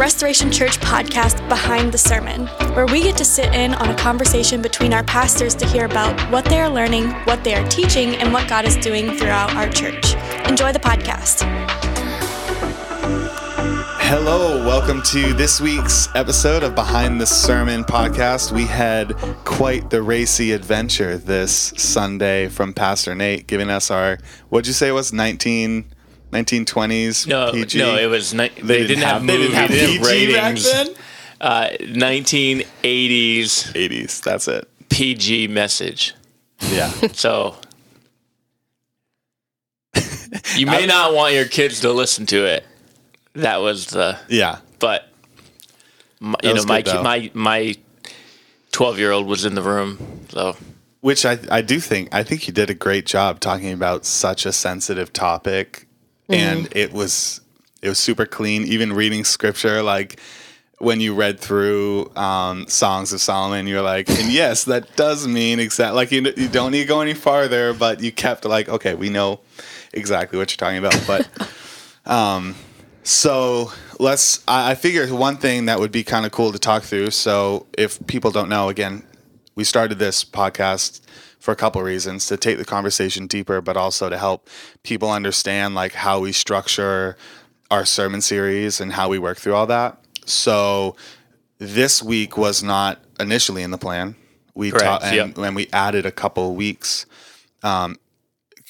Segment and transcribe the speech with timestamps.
[0.00, 4.62] Restoration Church podcast, Behind the Sermon, where we get to sit in on a conversation
[4.62, 8.32] between our pastors to hear about what they are learning, what they are teaching, and
[8.32, 10.14] what God is doing throughout our church.
[10.48, 11.42] Enjoy the podcast.
[14.00, 18.52] Hello, welcome to this week's episode of Behind the Sermon podcast.
[18.52, 19.14] We had
[19.44, 24.16] quite the racy adventure this Sunday from Pastor Nate, giving us our,
[24.48, 25.84] what'd you say was, 19-
[26.30, 27.78] 1920s no, PG?
[27.78, 28.32] No, it was.
[28.32, 30.70] Ni- they, they, didn't, didn't have, they didn't have PG ratings.
[30.70, 30.96] back then.
[31.40, 32.66] Uh, 1980s.
[33.72, 34.22] 80s.
[34.22, 34.68] That's it.
[34.90, 36.14] PG message.
[36.70, 36.90] Yeah.
[37.12, 37.56] so
[40.56, 42.64] you may not want your kids to listen to it.
[43.34, 44.58] That was the yeah.
[44.78, 45.08] But
[46.18, 47.74] my, you know, my my my
[48.72, 50.56] twelve year old was in the room, so
[51.00, 54.44] which I I do think I think you did a great job talking about such
[54.44, 55.86] a sensitive topic
[56.30, 56.34] mm-hmm.
[56.34, 57.40] and it was
[57.82, 58.64] it was super clean.
[58.64, 60.20] Even reading scripture, like
[60.78, 65.60] when you read through um, Songs of Solomon, you're like, and yes, that does mean
[65.60, 68.94] exactly like you, you don't need to go any farther, but you kept like, okay,
[68.94, 69.40] we know
[69.92, 71.02] exactly what you're talking about.
[71.06, 71.50] But
[72.10, 72.54] um,
[73.02, 74.42] so let's.
[74.46, 77.10] I, I figure one thing that would be kind of cool to talk through.
[77.10, 79.02] So if people don't know, again,
[79.54, 81.00] we started this podcast
[81.40, 84.48] for a couple reasons to take the conversation deeper, but also to help
[84.82, 87.16] people understand like how we structure
[87.70, 89.98] our sermon series and how we work through all that.
[90.26, 90.96] So
[91.58, 94.16] this week was not initially in the plan.
[94.54, 95.38] We ta- and, yep.
[95.38, 97.06] and we added a couple weeks.
[97.62, 97.96] Um,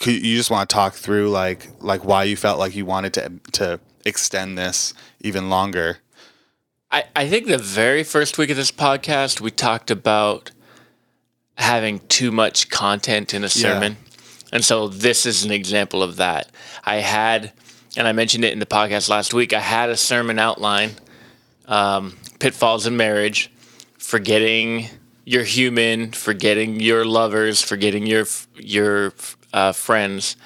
[0.00, 3.12] could, you just want to talk through like like why you felt like you wanted
[3.14, 5.98] to to extend this even longer?
[6.90, 10.50] I, I think the very first week of this podcast we talked about
[11.60, 13.92] having too much content in a sermon.
[13.92, 14.08] Yeah.
[14.52, 16.50] And so this is an example of that.
[16.84, 17.52] I had,
[17.96, 20.92] and I mentioned it in the podcast last week, I had a sermon outline
[21.66, 23.50] um, Pitfalls in Marriage,
[23.98, 24.88] forgetting
[25.24, 28.24] you're human, forgetting your lovers, forgetting your,
[28.56, 29.12] your
[29.52, 30.36] uh, friends.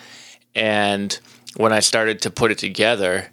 [0.54, 1.18] And
[1.56, 3.30] when I started to put it together,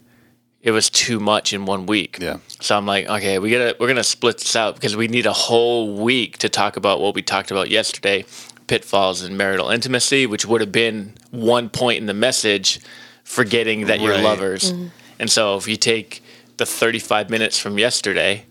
[0.64, 2.18] it was too much in one week.
[2.20, 2.38] Yeah.
[2.60, 5.34] So I'm like, okay, we gotta we're gonna split this out because we need a
[5.34, 8.26] whole week to talk about what we talked about yesterday,
[8.68, 12.80] pitfalls in marital intimacy, which would have been one point in the message,
[13.24, 14.02] forgetting that right.
[14.02, 14.72] you're lovers.
[14.72, 14.88] Mm-hmm.
[15.20, 16.24] And so if you take
[16.58, 18.46] the 35 minutes from yesterday,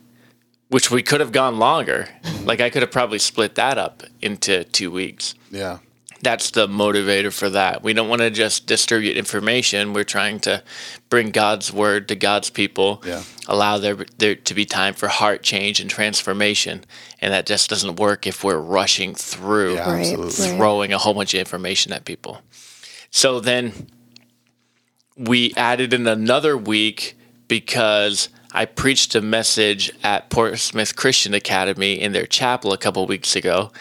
[0.69, 2.09] which we could have gone longer,
[2.44, 5.34] like I could have probably split that up into two weeks.
[5.50, 5.78] Yeah
[6.22, 7.82] that's the motivator for that.
[7.82, 9.92] We don't want to just distribute information.
[9.92, 10.62] We're trying to
[11.08, 13.03] bring God's word to God's people.
[13.06, 13.22] Yeah.
[13.48, 16.84] Allow there there to be time for heart change and transformation,
[17.20, 21.34] and that just doesn't work if we're rushing through, yeah, right, throwing a whole bunch
[21.34, 22.42] of information at people.
[23.10, 23.88] So then
[25.16, 27.16] we added in another week
[27.48, 33.34] because I preached a message at Portsmouth Christian Academy in their chapel a couple weeks
[33.34, 33.72] ago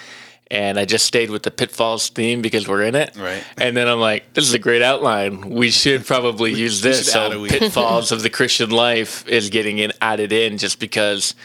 [0.52, 3.16] and I just stayed with the pitfalls theme because we're in it.
[3.16, 3.44] Right.
[3.58, 5.50] And then I'm like, this is a great outline.
[5.50, 7.12] We should probably use this.
[7.12, 11.36] So pitfalls of the Christian life is getting in added in just because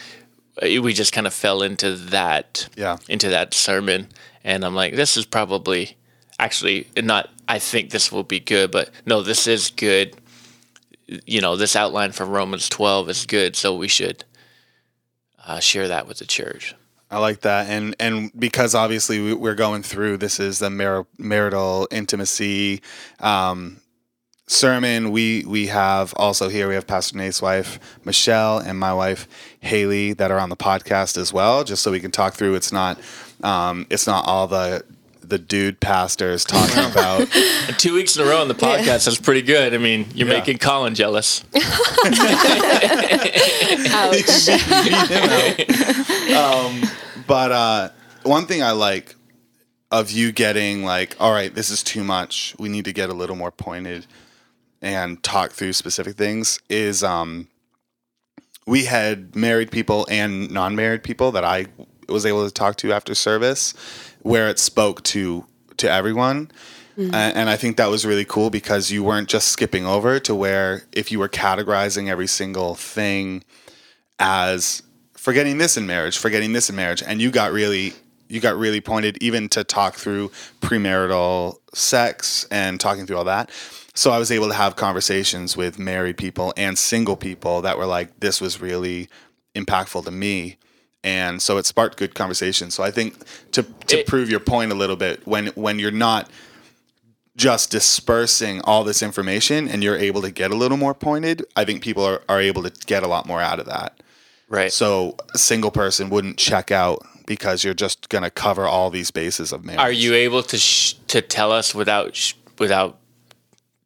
[0.61, 2.97] we just kind of fell into that yeah.
[3.09, 4.07] into that sermon
[4.43, 5.97] and I'm like this is probably
[6.39, 10.15] actually not I think this will be good but no this is good
[11.07, 14.23] you know this outline from Romans 12 is good so we should
[15.45, 16.73] uh, share that with the church.
[17.15, 21.87] I like that, and and because obviously we're going through this is the mar- marital
[21.89, 22.81] intimacy
[23.21, 23.79] um,
[24.47, 25.11] sermon.
[25.11, 29.29] We we have also here we have Pastor Nate's wife Michelle and my wife
[29.61, 32.55] Haley that are on the podcast as well, just so we can talk through.
[32.55, 32.99] It's not
[33.43, 34.83] um, it's not all the
[35.21, 37.29] the dude pastors talking about.
[37.77, 39.11] two weeks in a row on the podcast yeah.
[39.13, 39.73] is pretty good.
[39.73, 40.33] I mean, you're yeah.
[40.33, 41.45] making Colin jealous.
[43.95, 44.49] Ouch.
[46.35, 46.83] um,
[47.27, 47.89] but uh,
[48.23, 49.15] one thing I like
[49.91, 52.55] of you getting like, all right, this is too much.
[52.59, 54.07] We need to get a little more pointed
[54.81, 57.47] and talk through specific things is um,
[58.67, 61.67] we had married people and non-married people that I
[62.09, 63.73] was able to talk to after service
[64.21, 65.45] where it spoke to
[65.77, 66.51] to everyone.
[66.97, 67.13] Mm-hmm.
[67.13, 70.33] And, and I think that was really cool because you weren't just skipping over to
[70.33, 73.43] where if you were categorizing every single thing
[74.17, 74.81] as
[75.25, 77.93] forgetting this in marriage, forgetting this in marriage, and you got really
[78.27, 80.29] you got really pointed even to talk through
[80.61, 83.49] premarital sex and talking through all that.
[83.95, 87.87] So I was able to have conversations with married people and single people that were
[87.87, 89.09] like, this was really
[89.55, 90.57] impactful to me.
[91.03, 92.69] And so it sparked good conversation.
[92.69, 93.15] So I think
[93.53, 96.29] to to it, prove your point a little bit, when when you're not
[97.35, 101.65] just dispersing all this information and you're able to get a little more pointed, I
[101.65, 103.99] think people are, are able to get a lot more out of that.
[104.47, 104.71] Right.
[104.71, 109.11] So a single person wouldn't check out because you're just going to cover all these
[109.11, 109.79] bases of marriage.
[109.79, 112.99] Are you able to sh- to tell us without sh- without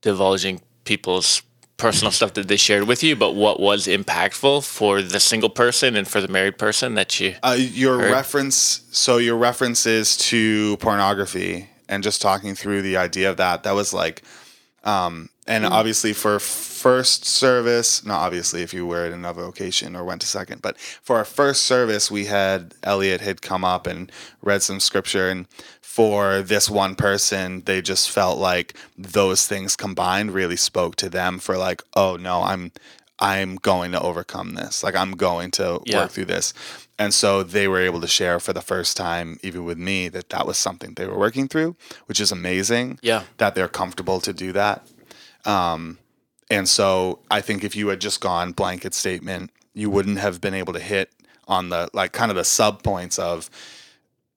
[0.02, 1.42] divulging people's
[1.80, 5.96] personal stuff that they shared with you, but what was impactful for the single person
[5.96, 7.36] and for the married person that you?
[7.42, 8.12] Uh, your Heard.
[8.12, 13.72] reference, so your references to pornography and just talking through the idea of that, that
[13.72, 14.22] was like,
[14.84, 20.04] um, and obviously for first service, not obviously if you were at another location or
[20.04, 24.12] went to second, but for our first service, we had Elliot had come up and
[24.42, 25.48] read some scripture, and
[25.82, 31.40] for this one person, they just felt like those things combined really spoke to them
[31.40, 32.72] for like, oh no, I'm
[33.20, 34.84] I'm going to overcome this.
[34.84, 36.04] Like I'm going to Yeah.
[36.04, 36.54] work through this.
[37.00, 40.30] And so they were able to share for the first time, even with me, that
[40.30, 43.00] that was something they were working through, which is amazing.
[43.02, 43.24] Yeah.
[43.38, 44.86] That they're comfortable to do that.
[45.46, 45.98] Um,
[46.52, 50.54] and so I think if you had just gone blanket statement, you wouldn't have been
[50.54, 51.10] able to hit
[51.48, 53.50] on the like kind of the sub points of,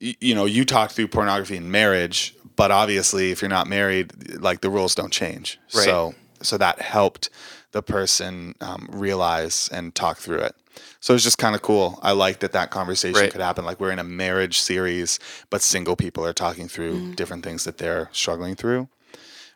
[0.00, 4.38] y- you know, you talk through pornography in marriage, but obviously if you're not married,
[4.40, 5.58] like the rules don't change.
[5.74, 5.84] Right.
[5.84, 7.28] So so that helped
[7.72, 10.54] the person um, realize and talk through it.
[11.00, 11.98] So it's just kind of cool.
[12.02, 13.30] I like that that conversation Right.
[13.32, 13.64] could happen.
[13.64, 15.18] Like we're in a marriage series,
[15.50, 17.16] but single people are talking through Mm.
[17.16, 18.88] different things that they're struggling through,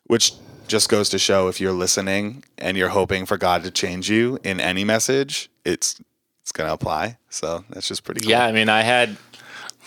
[0.05, 0.33] which
[0.67, 4.39] just goes to show if you're listening and you're hoping for God to change you
[4.43, 5.97] in any message, it's
[6.43, 7.19] it's gonna apply.
[7.31, 8.31] So that's just pretty cool.
[8.31, 9.17] Yeah, I mean, I had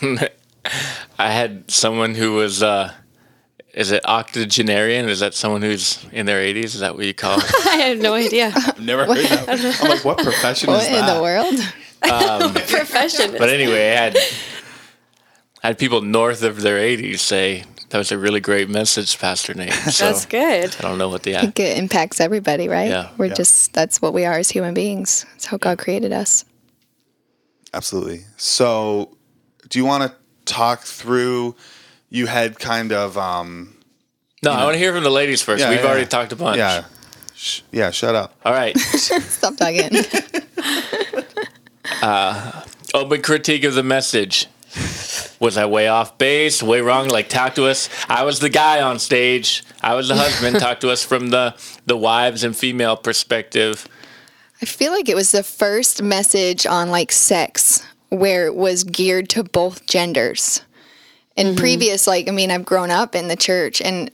[1.18, 2.92] I had someone who was uh
[3.74, 5.08] is it octogenarian?
[5.08, 6.64] Is that someone who's in their 80s?
[6.64, 7.44] Is that what you call it?
[7.66, 8.52] I have no idea.
[8.56, 9.80] I've never heard that.
[9.82, 11.08] I'm like, what profession What is that?
[11.08, 11.54] in the world?
[12.02, 13.34] Um, profession.
[13.38, 14.16] But anyway, I had
[15.62, 19.52] I had people north of their 80s say that was a really great message, Pastor
[19.54, 19.72] Nate.
[19.72, 20.74] So That's good.
[20.78, 22.88] I don't know what the I think it impacts everybody, right?
[22.88, 23.10] Yeah.
[23.18, 23.34] We're Yeah.
[23.34, 25.26] just that's what we are as human beings.
[25.36, 26.44] It's how God created us.
[27.72, 28.24] Absolutely.
[28.36, 29.16] So,
[29.68, 30.16] do you want to
[30.52, 31.54] talk through?
[32.10, 33.76] You had kind of, um,
[34.42, 34.50] no.
[34.52, 35.60] I want to hear from the ladies first.
[35.60, 36.08] Yeah, We've yeah, already yeah.
[36.08, 36.58] talked a bunch.
[36.58, 36.84] yeah,
[37.34, 37.90] Sh- yeah.
[37.90, 38.34] Shut up.
[38.44, 38.76] All right.
[38.78, 39.90] Stop talking.
[42.94, 44.46] Open critique of the message.
[45.40, 47.08] Was I way off base, way wrong?
[47.08, 47.88] Like, talk to us.
[48.08, 49.64] I was the guy on stage.
[49.82, 50.58] I was the husband.
[50.60, 51.54] talk to us from the
[51.86, 53.86] the wives and female perspective.
[54.62, 59.28] I feel like it was the first message on like sex where it was geared
[59.30, 60.62] to both genders.
[61.36, 61.56] In mm-hmm.
[61.56, 64.10] previous, like, I mean, I've grown up in the church and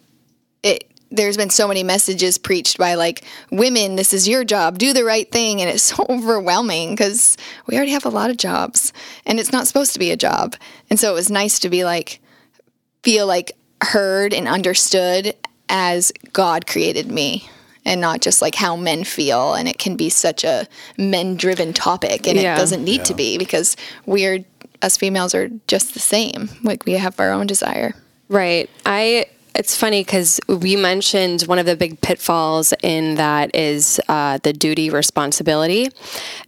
[0.63, 4.93] it, there's been so many messages preached by like women, this is your job, do
[4.93, 5.61] the right thing.
[5.61, 7.37] And it's so overwhelming because
[7.67, 8.93] we already have a lot of jobs
[9.25, 10.57] and it's not supposed to be a job.
[10.91, 12.21] And so it was nice to be like,
[13.03, 13.53] feel like
[13.83, 15.35] heard and understood
[15.69, 17.49] as God created me
[17.85, 19.55] and not just like how men feel.
[19.55, 20.67] And it can be such a
[20.99, 22.55] men driven topic and Yeah.
[22.55, 23.77] it doesn't need to be because
[24.07, 24.45] we're,
[24.83, 26.49] us females are just the same.
[26.63, 27.95] Like we have our own desire.
[28.29, 28.69] Right.
[28.85, 29.27] I.
[29.59, 34.53] It's funny because we mentioned one of the big pitfalls in that is uh, the
[34.53, 35.89] duty responsibility.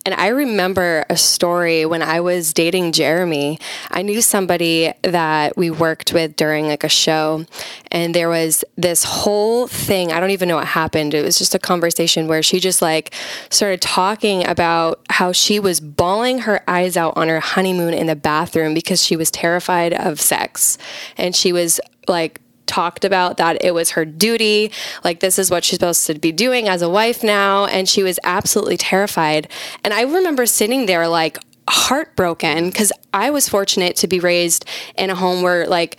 [0.05, 3.59] And I remember a story when I was dating Jeremy.
[3.91, 7.47] I knew somebody that we worked with during like a show,
[7.91, 10.13] and there was this whole thing.
[10.13, 11.15] I don't even know what happened.
[11.15, 13.15] It was just a conversation where she just like
[13.49, 18.17] started talking about how she was bawling her eyes out on her honeymoon in the
[18.17, 20.77] bathroom because she was terrified of sex.
[21.17, 24.71] And she was like, talked about that it was her duty.
[25.03, 27.65] Like this is what she's supposed to be doing as a wife now.
[27.67, 29.49] And she was absolutely terrified.
[29.83, 34.65] And i remember sitting there like heartbroken because i was fortunate to be raised
[34.97, 35.99] in a home where like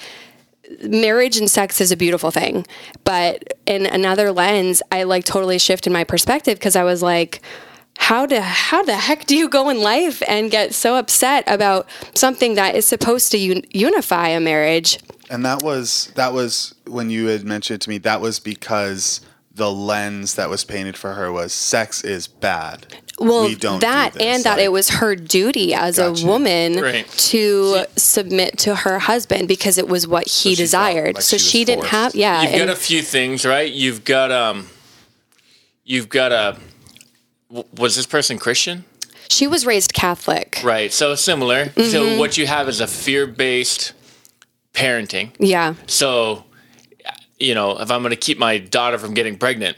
[0.83, 2.65] marriage and sex is a beautiful thing.
[3.03, 7.41] But in another lens i like totally shifted my perspective because i was like
[7.99, 11.87] how the how the heck do you go in life and get so upset about
[12.15, 14.97] something that is supposed to un- unify a marriage
[15.29, 19.21] And that was that was when you had mentioned to me that was because
[19.53, 22.87] the lens that was painted for her was sex is bad.
[23.19, 24.23] well We don't do that this.
[24.23, 26.23] and that Like- it was her duty as Gotcha.
[26.23, 27.07] a woman Right.
[27.29, 31.37] to submit to her husband because it was what he she felt desired like so
[31.37, 33.69] she she didn't have yeah You've and- got a few things, right?
[33.71, 34.67] You've got um,
[35.83, 36.57] you've got a
[37.75, 38.85] Was this person Christian?
[39.29, 40.91] she was raised catholic Right.
[40.93, 41.65] So similar.
[41.65, 41.91] Mm-hmm.
[41.91, 43.93] So what you have is a fear-based
[44.73, 45.31] parenting.
[45.39, 46.45] yeah So,
[47.39, 49.77] you know, if I'm going to keep my daughter from getting pregnant,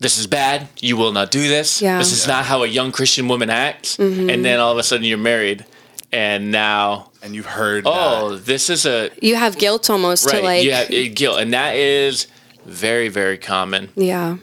[0.00, 0.68] this is bad.
[0.80, 1.82] You will not do this.
[1.82, 1.98] Yeah.
[1.98, 3.98] This is not how a young Christian woman acts.
[3.98, 5.64] And then all of a sudden you're married
[6.12, 8.46] and now and you've heard oh, that.
[8.46, 10.36] this is a You have guilt almost right.
[10.38, 12.28] to like yeah, it- guilt, and that is
[12.64, 13.90] very very common.
[13.96, 14.36] yeah.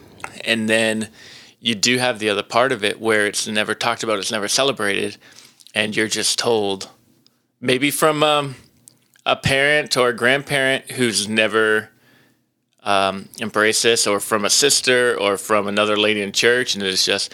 [0.44, 1.08] And then
[1.60, 4.48] you do have the other part of it where it's never talked about, it's never
[4.48, 5.18] celebrated,
[5.74, 6.90] and you're just told,
[7.62, 8.56] maybe from um,
[9.26, 11.90] a parent or a grandparent who's never
[12.84, 17.04] um, embraced this, or from a sister or from another lady in church, and it's
[17.04, 17.34] just,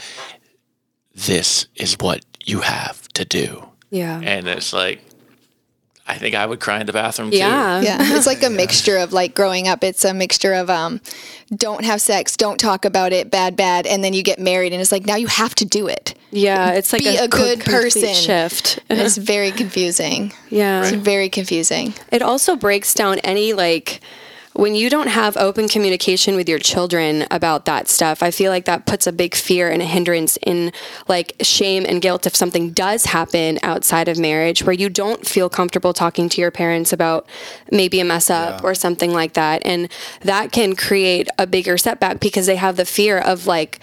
[1.13, 3.67] this is what you have to do.
[3.89, 4.21] Yeah.
[4.23, 5.01] And it's like,
[6.11, 7.37] I think I would cry in the bathroom too.
[7.37, 7.81] yeah.
[7.81, 9.83] Yeah, it's like a mixture of like growing up.
[9.83, 10.99] It's a mixture of um,
[11.55, 14.81] don't have sex, don't talk about it, bad, bad, and then you get married, and
[14.81, 16.13] it's like now you have to do it.
[16.31, 18.13] Yeah, it's like Be a co- good complete person.
[18.13, 18.79] shift.
[18.89, 20.33] And it's very confusing.
[20.49, 20.81] Yeah.
[20.81, 21.93] It's very confusing.
[22.11, 24.01] It also breaks down any like
[24.61, 28.65] when you don't have open communication with your children about that stuff, I feel like
[28.65, 30.71] that puts a big fear and a hindrance in
[31.07, 35.49] like shame and guilt if something does happen outside of marriage where you don't feel
[35.49, 37.27] comfortable talking to your parents about
[37.71, 39.63] maybe a mess up or something like that.
[39.65, 39.89] And
[40.21, 43.79] that can create a bigger setback because they have the fear of like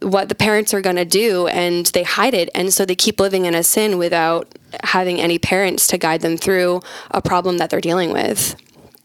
[0.00, 3.20] what the parents are going to do and they hide it and so they keep
[3.20, 4.48] living in a sin without
[4.84, 8.56] having any parents to guide them through a problem that they're dealing with.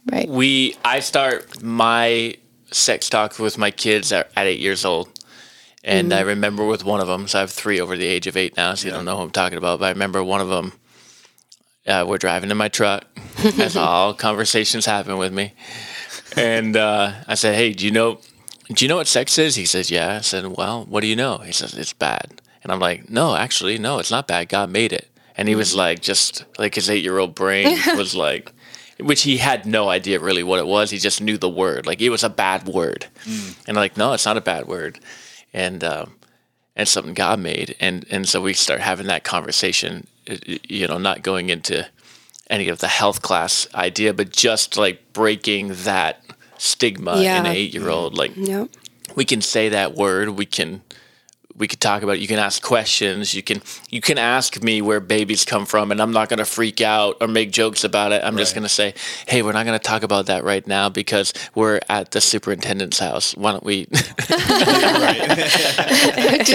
[0.05, 0.29] Right.
[0.29, 2.35] we i start my
[2.71, 5.09] sex talk with my kids at, at eight years old.
[5.83, 8.35] And i remember with one of them so i have three over the age of
[8.37, 10.49] eight now so you don't know who i'm talking about but i remember one of
[10.49, 10.73] them
[11.87, 13.05] uh, we're driving in my truck
[13.59, 15.53] as all conversations happen with me.
[16.35, 18.19] And uh, i said hey do you know
[18.71, 19.55] do you know what sex is?
[19.55, 20.17] He says yeah.
[20.17, 21.39] I said well what do you know?
[21.39, 22.41] He says it's bad.
[22.63, 24.49] And i'm like no actually no it's not bad.
[24.49, 25.09] God made it.
[25.35, 28.51] And he was like just like his eight year old brain was like
[28.99, 30.91] which he had no idea really what it was.
[30.91, 33.07] He just knew the word, like it was a bad word,
[33.67, 34.99] and like no, it's not a bad word,
[35.53, 36.15] and um,
[36.75, 40.07] and something God made, and and so we start having that conversation,
[40.67, 41.87] you know, not going into
[42.49, 46.23] any of the health class idea, but just like breaking that
[46.57, 48.69] stigma in an eight year old, like Yep.
[49.15, 50.29] we can say that word.
[50.29, 50.81] We can
[51.59, 52.19] we could talk about it.
[52.21, 53.33] you can ask questions.
[53.33, 56.45] You can you can ask me where babies come from and i'm not going to
[56.45, 58.23] freak out or make jokes about it.
[58.23, 58.93] I'm just going to say
[59.27, 62.99] hey we're not going to talk about that right now because we're at the superintendent's
[62.99, 63.35] house.
[63.35, 63.95] Why don't we do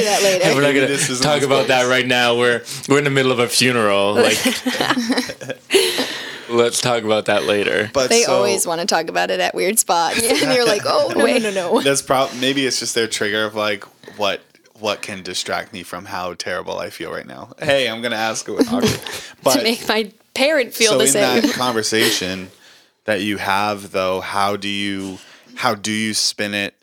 [0.01, 0.55] that later.
[0.55, 2.39] we're not going to talk the about that right now.
[2.39, 4.15] We're we're in the middle of a funeral.
[4.25, 4.39] Like
[6.49, 7.91] let's talk about that later.
[7.93, 10.83] But They so, always want to talk about it at weird spots, and you're like,
[10.87, 11.83] oh no, no, no, no.
[11.83, 13.85] That's probably maybe it's just their trigger of like
[14.17, 14.41] what
[14.85, 17.49] what can distract me from how terrible I feel right now.
[17.59, 18.53] Hey, I'm gonna ask it.
[18.69, 19.01] awkward.
[19.43, 21.41] But to make my parent feel so the in same.
[21.41, 22.51] that conversation
[23.05, 25.17] that you have though, how do you
[25.55, 26.75] how do you spin it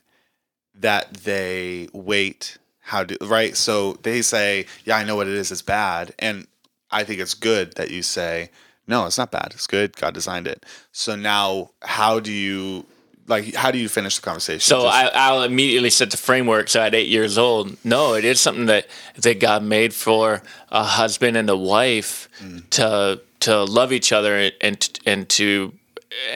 [0.74, 2.58] that they wait?
[2.79, 3.55] How do right?
[3.55, 6.12] So they say, Yeah, I know what it is, it's bad.
[6.17, 6.48] And
[6.89, 8.50] I think it's good that you say,
[8.88, 9.51] No, it's not bad.
[9.51, 9.96] It's good.
[9.96, 10.65] God designed it.
[10.91, 12.88] So now how do you
[13.27, 14.59] like how do you finish the conversation?
[14.61, 16.69] So Just- I, I'll immediately set the framework.
[16.69, 18.87] So at eight years old, no, it is something that
[19.17, 22.27] that God made for a husband and a wife
[22.71, 25.73] to to love each other and and to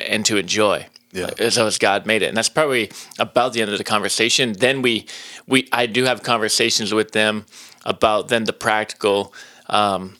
[0.07, 0.87] and to enjoy.
[1.11, 1.49] Yeah.
[1.49, 4.53] So as God made it, and that's probably about the end of the conversation.
[4.53, 5.05] Then we
[5.47, 7.45] we I do have conversations with them
[7.85, 9.33] about then the practical,
[9.67, 10.17] um,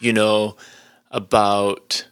[0.00, 0.56] you know,
[1.10, 2.06] about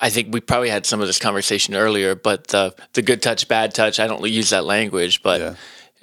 [0.00, 3.48] I think we probably had some of this conversation earlier, but the the good touch,
[3.48, 3.98] bad touch.
[4.00, 5.54] I don't use that language, but Yeah.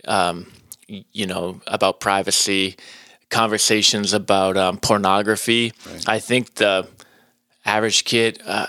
[0.08, 0.52] um,
[0.88, 2.76] you know about privacy,
[3.30, 5.74] conversations about um, pornography.
[6.08, 6.88] I think the
[7.66, 8.68] average kid uh,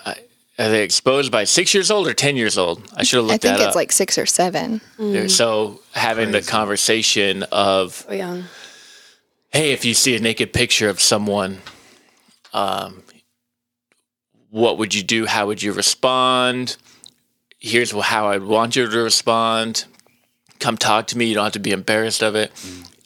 [0.58, 2.82] are they exposed by six years old or ten years old?
[2.94, 3.44] I should have looked.
[3.44, 3.76] I think that it's up.
[3.76, 4.80] like six or seven.
[5.28, 8.42] so having the conversation of Oh, yeah.
[9.52, 11.58] hey, if you see a naked picture of someone,
[12.52, 13.02] um,
[14.54, 15.26] what would you do?
[15.26, 16.76] How would you respond?
[17.58, 19.84] Here's how I'd want you to respond.
[20.60, 21.24] Come talk to me.
[21.24, 22.52] You don't have to be embarrassed of it.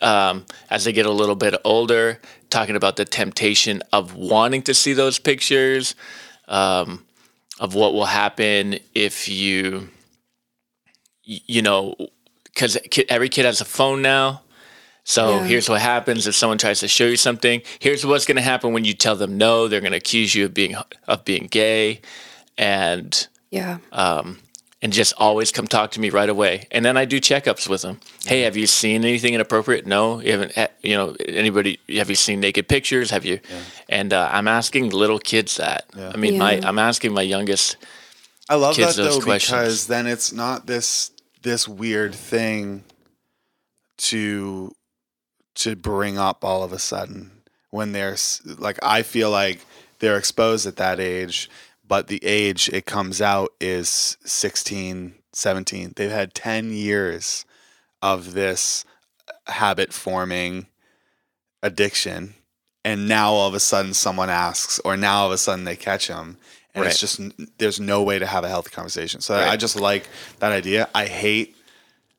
[0.03, 4.75] Um, as they get a little bit older, talking about the temptation of wanting to
[4.75, 5.95] see those pictures,
[6.49, 7.07] um,
[7.59, 9.89] of what will happen if you,
[11.25, 11.95] you know,
[12.45, 12.77] because
[13.09, 14.43] every kid has a phone now.
[15.09, 15.47] So Yeah.
[15.47, 17.63] here's what happens if someone tries to show you something.
[17.79, 19.67] Here's what's going to happen when you tell them no.
[19.67, 22.03] They're going to accuse you of being of being gay,
[22.59, 23.79] and Yeah.
[23.91, 24.41] um,
[24.83, 26.67] and just always come talk to me right away.
[26.71, 28.01] And then I do checkups with them.
[28.27, 29.87] Hey, have you seen anything inappropriate?
[29.87, 30.53] No, you haven't.
[30.83, 31.81] You know, anybody?
[31.97, 33.11] Have you seen naked pictures?
[33.11, 33.41] Have you?
[33.89, 35.87] And uh, I'm asking little kids that.
[35.97, 37.79] I mean, my I'm asking my youngest.
[38.51, 39.59] I love kids that those though questions.
[39.59, 41.13] because then it's not this
[41.43, 42.85] this weird thing
[44.11, 44.71] to
[45.59, 47.31] to bring up all of a sudden
[47.71, 48.17] when they're
[48.59, 49.65] like I feel like
[50.01, 51.51] they're exposed at that age,
[51.87, 55.93] but the age it comes out is 16, 17.
[55.97, 57.45] They've had 10 years
[58.01, 58.85] of this
[59.29, 60.67] uh, habit forming
[61.63, 62.35] addiction
[62.85, 65.75] and now all of a sudden someone asks or now all of a sudden they
[65.77, 66.37] catch them
[66.75, 66.91] and Right.
[66.93, 67.21] it's just
[67.59, 70.07] there's no way to have a healthy conversation so i just like
[70.39, 71.57] that idea i hate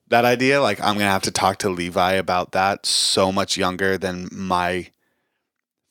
[0.10, 3.98] that idea like i'm gonna have to talk to levi about that so much younger
[3.98, 4.88] than my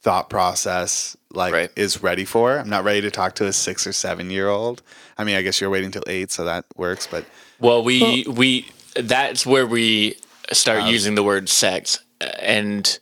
[0.02, 1.70] thought process like Right.
[1.76, 4.82] is ready for i'm not ready to talk to a six or seven year old
[5.18, 7.24] i mean i guess you're waiting till eight so that works but
[7.58, 10.14] Well, we we that's where we
[10.52, 11.98] start using the word sex,
[12.38, 12.98] and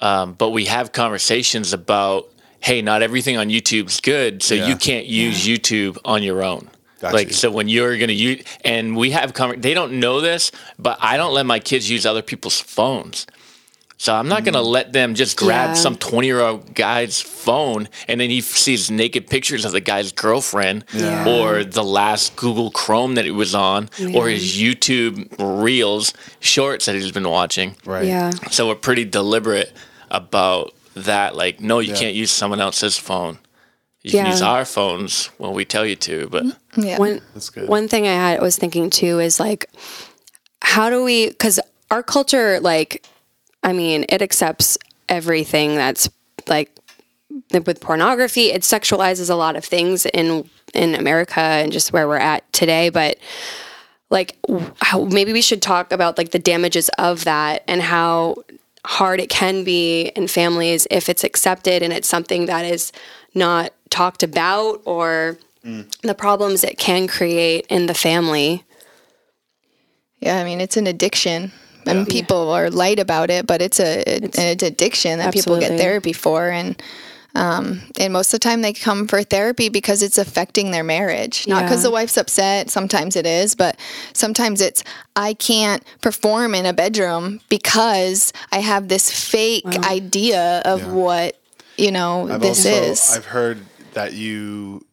[0.00, 2.28] um, but we have conversations about
[2.60, 4.66] hey, not everything on YouTube's good, so Yeah.
[4.68, 6.68] you can't use YouTube on your own.
[7.00, 7.34] Got like you.
[7.34, 11.16] so when you're gonna use and we have conver- they don't know this, but I
[11.16, 13.26] don't let my kids use other people's phones.
[13.98, 14.66] So I'm not gonna mm-hmm.
[14.68, 15.74] let them just grab Yeah.
[15.74, 20.12] some 20 year old guy's phone and then he sees naked pictures of the guy's
[20.12, 21.26] girlfriend Yeah.
[21.28, 26.94] or the last Google Chrome that it was on or his YouTube Reels shorts that
[26.94, 27.76] he's been watching.
[27.86, 28.30] right Yeah.
[28.50, 29.72] So we're pretty deliberate
[30.10, 31.34] about that.
[31.36, 31.98] Like, no, you Yeah.
[31.98, 33.38] can't use someone else's phone.
[34.06, 36.82] You can use our phones when we tell you to, but mm-hmm.
[36.82, 36.98] Yeah.
[36.98, 37.68] One That's good.
[37.68, 39.68] one thing I had was thinking too is like,
[40.62, 41.28] how do we?
[41.28, 41.58] Because
[41.90, 43.04] our culture, like,
[43.64, 46.08] I mean, it accepts everything that's
[46.46, 46.70] like
[47.52, 48.52] with pornography.
[48.52, 52.90] It sexualizes a lot of things in in America and just where we're at today.
[52.90, 53.18] But
[54.10, 54.38] like,
[54.80, 58.36] how, maybe we should talk about like the damages of that and how
[58.84, 62.92] hard it can be in families if it's accepted and it's something that is
[63.34, 65.38] not talked about or
[66.02, 68.62] the problems it can create in the family.
[70.20, 71.52] Yeah, I mean it's an addiction.
[71.86, 75.54] I mean people are light about it, but it's a it's, an addiction that people
[75.56, 75.78] get Absolutely.
[75.78, 76.80] therapy for and
[77.34, 81.46] um, and most of the time they come for therapy because it's affecting their marriage.
[81.46, 81.88] Not because Yeah.
[81.88, 82.70] the wife's upset.
[82.70, 83.76] Sometimes it is, but
[84.14, 84.82] sometimes it's
[85.16, 90.92] I can't perform in a bedroom because I have this fake idea of Yeah.
[90.92, 91.36] what
[91.76, 93.12] you know I've this also, is.
[93.14, 93.58] I've heard
[93.96, 94.86] that you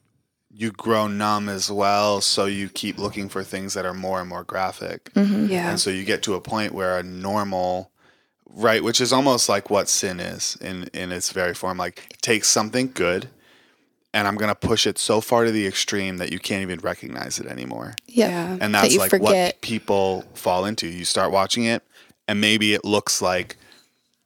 [0.50, 4.30] you grow numb as well, so you keep looking for things that are more and
[4.30, 5.48] more graphic, mm-hmm.
[5.48, 5.70] Yeah.
[5.70, 7.92] and so you get to a point where a normal,
[8.50, 11.78] right, which is almost like what sin is in in its very form.
[11.78, 13.28] Like take something good,
[14.14, 17.40] and I'm gonna push it so far to the extreme that you can't even recognize
[17.40, 17.96] it anymore.
[18.08, 18.30] yeah.
[18.30, 18.58] Yeah.
[18.62, 19.56] And that's you like forget.
[19.56, 20.88] what people fall into.
[20.88, 21.84] You start watching it,
[22.28, 23.58] and maybe it looks like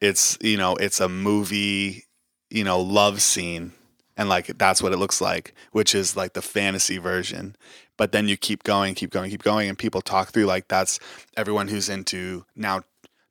[0.01, 2.05] it's you know it's a movie,
[2.51, 3.71] you know, love scene,
[4.17, 7.55] and like that's what it looks like, which is like the fantasy version.
[7.97, 10.99] But then you keep going, keep going, keep going, and people talk through like that's
[11.35, 12.81] everyone who's into now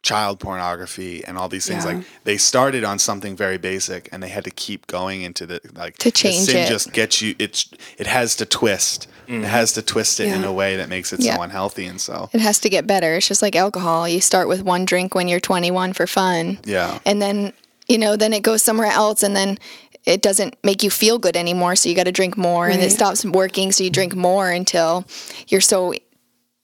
[0.03, 1.95] child pornography and all these things Yeah.
[1.97, 5.61] like they started on something very basic and they had to keep going into the
[5.75, 6.69] like To the change sin it.
[6.69, 7.69] just gets you it's
[7.99, 9.43] it has to twist it mm-hmm.
[9.43, 11.35] has to twist it in a way that makes it Yeah.
[11.35, 13.17] so unhealthy and so It has to get better.
[13.17, 14.09] It's just like alcohol.
[14.09, 16.59] You start with one drink when you're 21 for fun.
[16.65, 17.53] yeah And then,
[17.89, 19.59] you know, then it goes somewhere else and then
[20.07, 21.75] it doesn't make you feel good anymore.
[21.77, 23.73] So you got to drink more and it stops working.
[23.73, 25.05] So you drink more until
[25.49, 25.95] you're so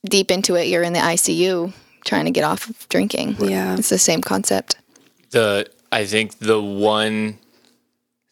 [0.05, 1.73] deep into it, you're in the ICU
[2.05, 3.37] trying to get off of drinking.
[3.41, 3.75] Yeah.
[3.77, 4.77] It's the same concept.
[5.31, 7.39] the I think the one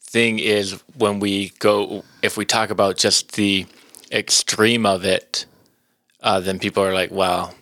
[0.01, 3.67] thing is when we go if we talk about just the
[4.11, 5.47] extreme of it,
[6.23, 7.53] uh, then people are like, "Wow,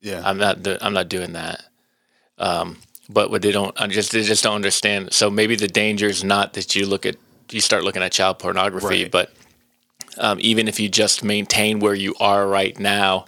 [0.00, 1.64] yeah I'm not I'm not doing that."
[2.38, 5.12] Um, but what they don't I just they just don't understand.
[5.12, 7.16] So maybe the danger is not that you look at
[7.50, 9.10] you start looking at child pornography, Right.
[9.10, 9.32] but
[10.18, 13.26] um, even if you just maintain where you are right now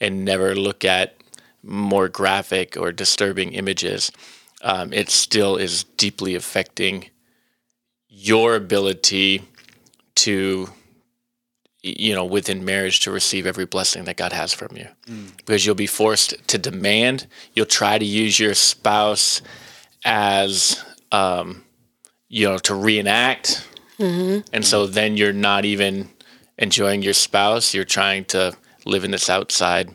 [0.00, 1.16] and never look at
[1.62, 4.10] more graphic or disturbing images,
[4.62, 7.10] um, it still is deeply affecting
[8.08, 9.42] your ability
[10.14, 10.68] to
[11.82, 14.86] you know within marriage to receive every blessing that God has from you.
[15.38, 19.42] Because you'll be forced to demand you'll try to use your spouse
[20.04, 21.64] as um,
[22.28, 23.68] you know to reenact.
[23.98, 26.08] And so then you're not even
[26.58, 27.72] enjoying your spouse.
[27.72, 28.52] You're trying to
[28.84, 29.94] live in this outside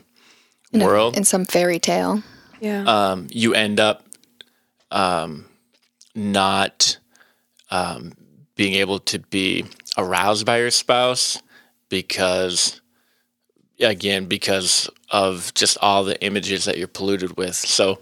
[0.72, 1.14] In, a- world.
[1.16, 2.22] in some fairy tale.
[2.60, 2.84] Yeah.
[2.84, 4.04] um, you end up
[4.90, 5.44] um,
[6.14, 6.98] not
[7.70, 8.12] um,
[8.56, 9.66] being able to be
[9.98, 11.38] aroused by your spouse
[11.88, 12.80] because
[13.80, 17.98] again because of just all the images that you're polluted with so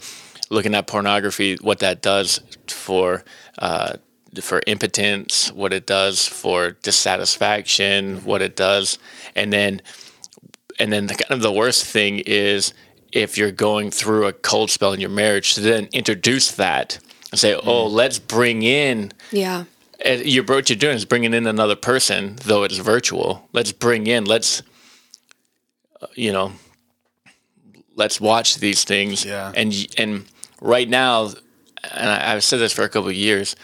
[0.51, 3.25] looking at pornography what that does for
[3.59, 3.95] uh,
[4.41, 8.99] for impotence what it does for dissatisfaction what it does
[9.35, 9.81] and then
[10.79, 12.73] and then the kind of the worst thing is
[13.13, 16.99] if you're going through a cold spell in your marriage to then introduce that
[17.31, 19.65] and say, "Oh, let's bring in." Yeah.
[20.05, 23.49] Uh, Your what you're doing is bringing in another person, though it's virtual.
[23.53, 24.25] Let's bring in.
[24.25, 24.63] Let's,
[26.03, 26.53] uh, you know,
[27.95, 29.25] let's watch these things.
[29.25, 29.53] Yeah.
[29.55, 30.25] And and
[30.61, 31.27] right now,
[31.93, 33.57] and I, I've said this for a couple of years.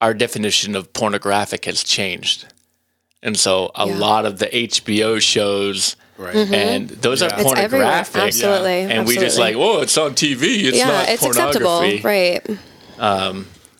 [0.00, 2.46] Our definition of pornographic has changed,
[3.22, 3.96] and so a Yeah.
[3.96, 6.36] lot of the HBO shows Right.
[6.36, 7.28] and those Yeah.
[7.28, 7.86] are It's It's everywhere.
[7.86, 8.22] pornographic.
[8.22, 8.80] Absolutely.
[8.82, 9.76] And we just like, Absolutely.
[9.76, 10.64] whoa, it's on TV.
[10.66, 11.78] It's yeah, not it's acceptable.
[11.78, 12.02] pornography.
[12.02, 12.58] Right.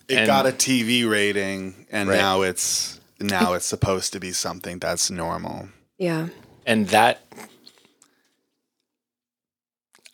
[0.07, 2.17] It And- got a TV rating, and Right.
[2.17, 5.69] now it's now it's supposed to be something that's normal.
[5.97, 6.27] Yeah.
[6.65, 7.21] And that,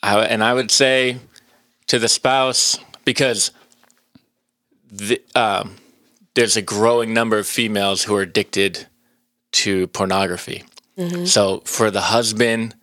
[0.03, 1.17] I, and I would say
[1.87, 3.51] to the spouse, because
[4.91, 5.77] the, um,
[6.35, 8.87] there's a growing number of females who are addicted
[9.53, 10.63] to pornography.
[11.25, 12.75] So for the husband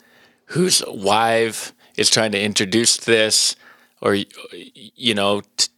[0.47, 3.55] whose wife is trying to introduce this,
[4.03, 4.17] or
[4.53, 5.69] you know, t-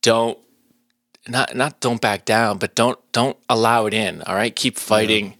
[0.00, 0.38] don't
[1.28, 4.22] not not don't back down, but don't don't allow it in.
[4.22, 5.36] All right, keep fighting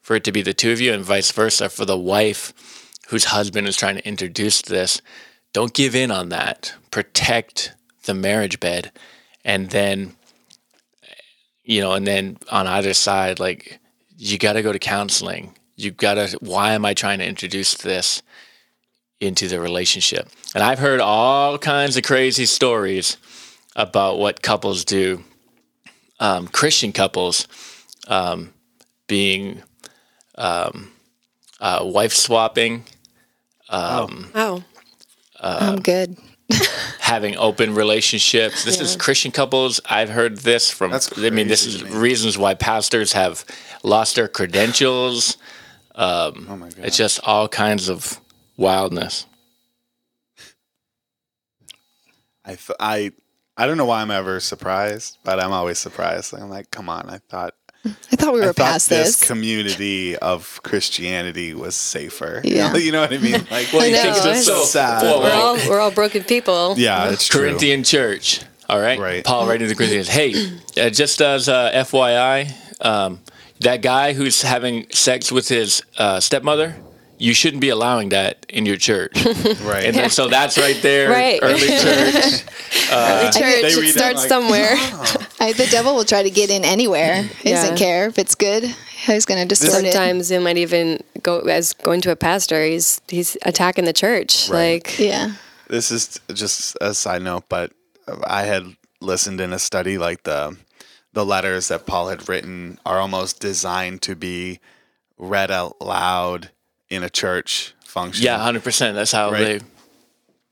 [0.00, 2.52] for it to be the two of you, and vice versa for the wife
[3.08, 5.00] whose husband is trying to introduce this.
[5.52, 6.74] Don't give in on that.
[6.90, 8.92] Protect the marriage bed,
[9.44, 10.16] and then
[11.64, 13.78] you know, and then on either side, like
[14.16, 15.56] you got to go to counseling.
[15.76, 16.38] You got to.
[16.40, 18.22] Why am I trying to introduce this
[19.20, 20.28] into the relationship?
[20.54, 23.16] And I've heard all kinds of crazy stories
[23.76, 25.22] about what couples do,
[26.20, 27.46] um, Christian couples
[28.08, 28.52] um,
[29.06, 29.62] being
[30.36, 30.90] um,
[31.60, 32.84] uh, wife swapping,
[34.34, 34.62] Oh.
[35.42, 36.16] I'm good.
[37.00, 38.64] having open relationships.
[38.64, 39.80] This is Christian couples.
[39.88, 40.90] I've heard this from.
[40.90, 43.44] That's I mean, this is to reasons why pastors have
[43.82, 45.36] lost their credentials.
[45.94, 46.84] oh my god!
[46.84, 48.20] It's just all kinds of
[48.56, 49.26] wildness.
[52.44, 53.12] I th- I
[53.56, 56.32] I don't know why I'm ever surprised, but I'm always surprised.
[56.32, 57.10] Like, I'm like, come on!
[57.10, 59.28] I thought I thought we I were thought past this, this.
[59.28, 62.40] community of Christianity was safer.
[62.44, 62.74] Yeah.
[62.76, 63.32] you know what I mean?
[63.50, 65.02] Like, Well, you know, think it's- so sad.
[65.02, 66.74] Well, We're all we're all broken people.
[66.78, 67.40] yeah, it's true.
[67.42, 68.40] Corinthian church.
[68.68, 68.98] All right.
[68.98, 69.24] Right.
[69.24, 70.08] Paul writing to the Corinthians.
[70.08, 70.32] Hey,
[70.80, 73.20] uh, just as uh, FYI, um,
[73.60, 76.76] that guy who's having sex with his uh, stepmother,
[77.22, 79.24] you shouldn't be allowing that in your church.
[79.24, 79.84] right?
[79.84, 81.08] And then, so that's right there.
[81.08, 81.38] Right.
[81.40, 81.78] Early church.
[81.84, 84.72] Early Church uh, They it read that starts like, somewhere.
[85.40, 87.22] I, the devil will try to get in anywhere.
[87.22, 87.62] He Yeah.
[87.62, 88.64] doesn't care if it's good.
[88.64, 89.92] He's going to distort it.
[89.92, 92.64] Sometimes it might even go as going to a pastor.
[92.64, 94.48] He's he's attacking the church.
[94.50, 94.84] Right.
[94.84, 95.34] Like Yeah.
[95.68, 97.72] this is just a side note, but
[98.26, 98.64] I had
[99.00, 100.56] listened in a study like the
[101.12, 104.58] the letters that Paul had written are almost designed to be
[105.18, 106.50] read out loud
[106.92, 108.24] in a church function.
[108.24, 108.94] Yeah, 100%.
[108.94, 109.60] That's how Right.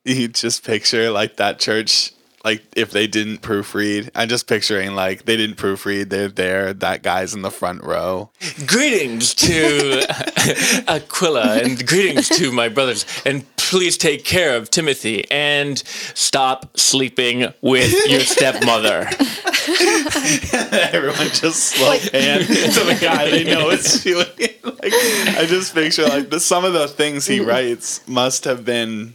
[0.05, 0.13] they.
[0.15, 5.27] you just picture like that church like if they didn't proofread i'm just picturing like
[5.27, 8.31] they didn't proofread they're there that guy's in the front row
[8.67, 10.03] Greetings to
[10.89, 13.05] Aquila and greetings to my brothers.
[13.27, 15.79] And please take care of Timothy and
[16.15, 19.09] stop sleeping with your stepmother.
[20.93, 24.93] everyone just slow hand to the guy they know is doing it like
[25.37, 27.49] i just picture like the, some of the things he mm-hmm.
[27.49, 29.15] writes must have been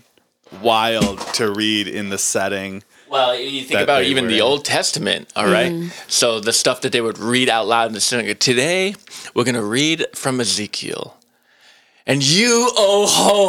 [0.62, 4.44] wild to read in the setting Well, you think about even were the in.
[4.44, 5.72] Old Testament, all right?
[5.72, 6.12] Mm.
[6.12, 8.40] So the stuff that they would read out loud in the synagogue.
[8.40, 8.96] Today,
[9.34, 11.16] we're going to read from Ezekiel.
[12.08, 13.08] And you, oh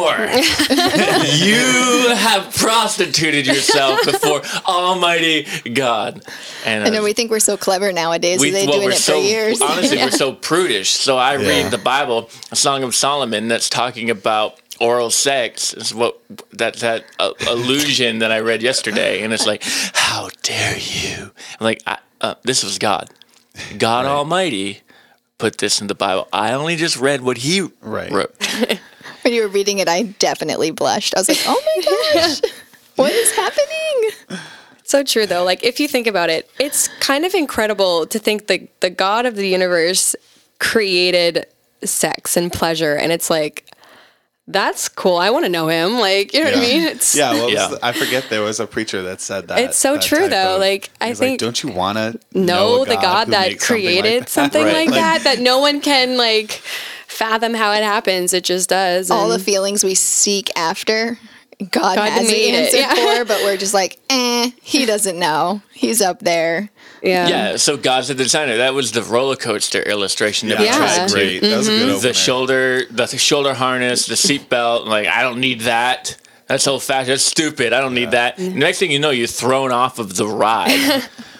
[0.09, 0.17] whore,
[1.45, 6.23] you have prostituted yourself before Almighty God.
[6.65, 8.39] And, And then we think we're so clever nowadays.
[8.39, 9.61] we, They've been well, doing we're it so, for years.
[9.61, 10.89] Honestly, we're so prudish.
[10.89, 11.47] So I Yeah.
[11.47, 15.73] read the Bible, a Song of Solomon, that's talking about oral sex.
[15.73, 16.19] Is what
[16.53, 19.61] that that uh, illusion that I read yesterday, and it's like,
[19.93, 21.31] how dare you?
[21.59, 23.09] I'm like, I, uh, this was God,
[23.77, 24.81] God Almighty.
[25.37, 26.27] Put this in the Bible.
[26.33, 28.11] I only just read what He Right.
[28.11, 28.35] wrote.
[29.23, 31.15] when you were reading it, I definitely blushed.
[31.15, 31.83] I was like, oh my
[32.21, 32.41] gosh,
[32.95, 34.41] what is happening?
[34.83, 35.43] So true though.
[35.43, 39.25] Like if you think about it, it's kind of incredible to think that the God
[39.25, 40.15] of the universe
[40.59, 41.45] created
[41.83, 43.66] sex and pleasure and it's like
[44.47, 45.17] that's cool.
[45.17, 45.99] I want to know him.
[45.99, 46.83] Like, you know what I mean?
[46.83, 47.75] It's yeah well Yeah.
[47.83, 50.55] i forget there was a preacher that said that It's so that true, though.
[50.55, 53.67] of- Like, I he's like, think- don't you want to know the God that makes
[53.67, 54.29] something like created that?
[54.29, 54.73] something Right.
[54.73, 56.61] like Like- that that no one can like
[57.07, 58.33] fathom how it happens.
[58.33, 59.09] It just does.
[59.11, 61.17] All the feelings we seek after,
[61.59, 63.17] God, God has the made it, answer yeah.
[63.17, 65.61] for, but we're just like, eh, he doesn't know.
[65.73, 66.69] He's up there.
[67.01, 67.27] yeah.
[67.27, 67.55] Yeah.
[67.57, 68.57] So God's the designer.
[68.57, 70.77] That was the roller coaster illustration that yeah, we Yeah.
[70.77, 74.15] tried that was to great that was a good the shoulder the shoulder harness the
[74.15, 76.15] seatbelt like i don't need that
[76.47, 77.09] That's old fashioned.
[77.13, 77.73] That's stupid.
[77.73, 78.39] I don't need that.
[78.39, 81.03] Next thing you know, you're thrown off of the ride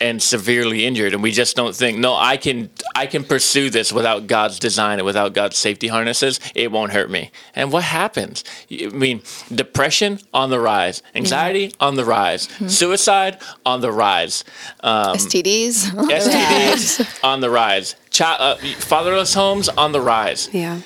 [0.00, 1.12] and severely injured.
[1.14, 4.98] And we just don't think, no, I can I can pursue this without God's design
[4.98, 6.40] and without God's safety harnesses.
[6.54, 7.30] It won't hurt me.
[7.54, 8.44] And what happens?
[8.70, 9.22] I mean,
[9.54, 14.44] depression on the rise, anxiety on the rise, suicide on the rise.
[14.80, 15.90] Um, STDs.
[15.92, 17.96] STDs on the rise.
[18.10, 20.80] Child, uh, fatherless homes on the rise Yeah.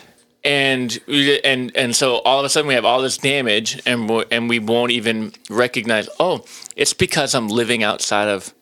[0.45, 0.99] and
[1.45, 4.59] and and so all of a sudden we have all this damage and and we
[4.59, 6.45] won't even recognize oh
[6.77, 8.53] it's because I'm living outside of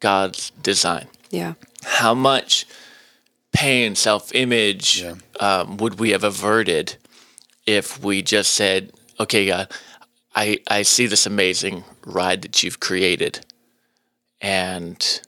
[0.00, 1.54] God's design Yeah.
[1.84, 2.66] how much
[3.52, 5.14] pain self-image Yeah.
[5.40, 6.96] um, would we have averted
[7.66, 9.70] if we just said okay God
[10.34, 13.44] I I see this amazing ride that you've created
[14.40, 15.20] and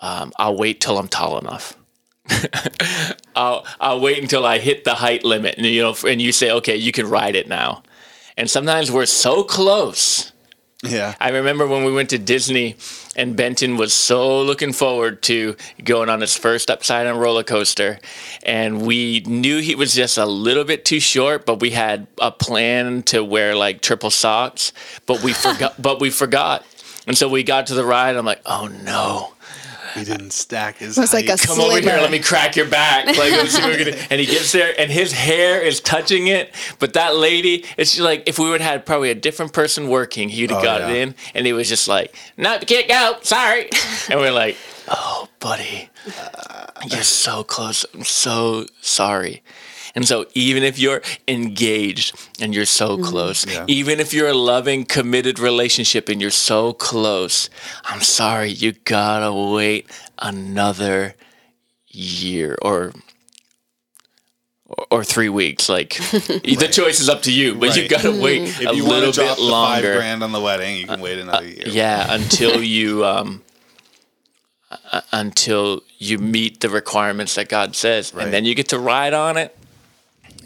[0.00, 1.74] um, I'll wait till I'm tall enough
[3.36, 6.50] I'll I'll wait until I hit the height limit, and you know, and you say,
[6.52, 7.82] okay, you can ride it now.
[8.36, 10.31] And sometimes we're so close.
[10.82, 11.14] Yeah.
[11.20, 12.76] I remember when we went to Disney,
[13.14, 18.00] and Benton was so looking forward to going on his first upside down roller coaster,
[18.42, 22.32] and we knew he was just a little bit too short, but we had a
[22.32, 24.72] plan to wear like triple socks,
[25.06, 25.74] but we forgot.
[25.80, 26.66] but we forgot,
[27.06, 28.16] and so we got to the ride.
[28.16, 29.34] I'm like, oh no.
[29.94, 30.96] He didn't stack his.
[30.96, 31.40] It's like a height.
[31.40, 33.06] come over here, let me crack your back.
[33.06, 36.26] Like, let's see what we're gonna, and he gets there, and his hair is touching
[36.28, 36.54] it.
[36.78, 39.88] But that lady, it's just like if we would have had probably a different person
[39.88, 40.88] working, he'd have Oh, got yeah.
[40.88, 43.18] it in, and he was just like, "No, you can't go.
[43.22, 43.68] Sorry."
[44.08, 44.56] And we're like,
[44.88, 45.88] "Oh, buddy,
[46.88, 47.84] you're so close.
[47.94, 49.42] I'm so sorry."
[49.94, 53.64] And so, even if you're engaged and you're so close, Yeah.
[53.68, 57.50] even if you're a loving, committed relationship and you're so close,
[57.84, 59.86] I'm sorry, you gotta wait
[60.18, 61.14] another
[61.88, 62.92] year or
[64.90, 65.68] or three weeks.
[65.68, 69.00] Like the choice is up to you, but you gotta wait If a you want
[69.00, 69.94] little to drop bit the five longer.
[69.96, 71.64] grand on the wedding, you can wait another year.
[71.66, 73.42] Yeah, until you um,
[74.70, 78.24] uh, until you meet the requirements that God says, Right.
[78.24, 79.54] and then you get to ride on it.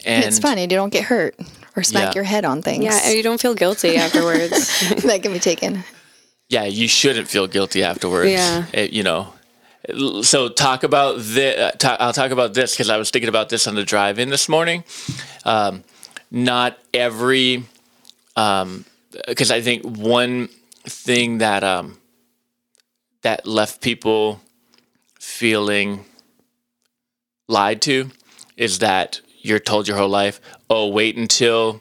[0.07, 0.59] And it's fun.
[0.59, 1.35] You don't get hurt
[1.77, 2.19] or smack Yeah.
[2.21, 2.85] your head on things.
[2.85, 2.99] Yeah.
[3.05, 4.81] And you don't feel guilty afterwards.
[5.03, 5.85] that can be taken.
[6.49, 8.31] yeah, you shouldn't feel guilty afterwards.
[8.31, 8.64] Yeah.
[8.73, 9.33] It- you know.
[10.23, 11.59] So talk about this.
[11.61, 14.19] Uh, ta- I'll talk about this because I was thinking about this on the drive
[14.19, 14.83] in this morning.
[15.45, 15.85] Um,
[16.29, 17.62] not every,
[18.35, 20.49] because I think one
[20.88, 21.99] thing that um,
[23.23, 24.40] that left people
[25.21, 26.05] feeling
[27.49, 28.11] lied to
[28.57, 31.80] is that you're told your whole life, oh, wait until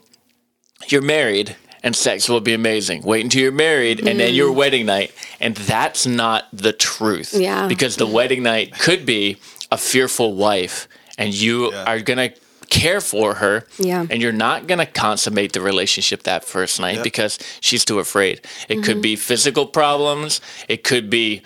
[0.88, 3.02] you're married and sex will be amazing.
[3.02, 4.56] Wait until you're married and then your mm.
[4.56, 5.12] wedding night.
[5.40, 7.34] And that's not the truth.
[7.34, 7.68] Yeah.
[7.68, 9.36] Because the wedding night could be
[9.70, 11.84] a fearful wife and you Yeah.
[11.84, 12.36] are going to
[12.70, 13.66] care for her.
[13.78, 14.06] Yeah.
[14.10, 17.04] And you're not going to consummate the relationship that first night Yep.
[17.04, 18.40] because she's too afraid.
[18.68, 19.20] It could be mm-hmm.
[19.20, 20.40] physical problems.
[20.68, 21.42] It could be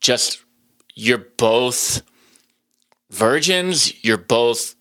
[0.00, 0.42] just
[0.94, 2.02] you're both
[3.10, 4.04] virgins.
[4.04, 4.74] You're both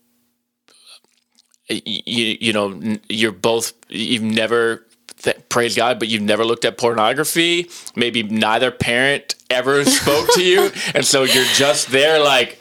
[1.85, 4.85] you, you know you're both you've never
[5.17, 10.43] th- praise god but you've never looked at pornography maybe neither parent ever spoke to
[10.43, 12.59] you and so you're just there like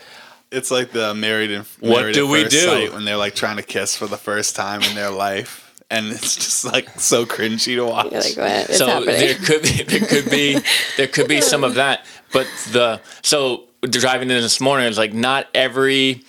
[0.52, 2.90] It's like the married and What do at we do?
[2.92, 6.34] when they're like trying to kiss for the first time in their life, and it's
[6.34, 8.10] just like so cringy to watch.
[8.10, 9.20] You're like, what is so happening?
[9.20, 10.58] there could be there could be
[10.96, 15.14] there could be some of that but the so driving in this morning it's like
[15.14, 16.24] not every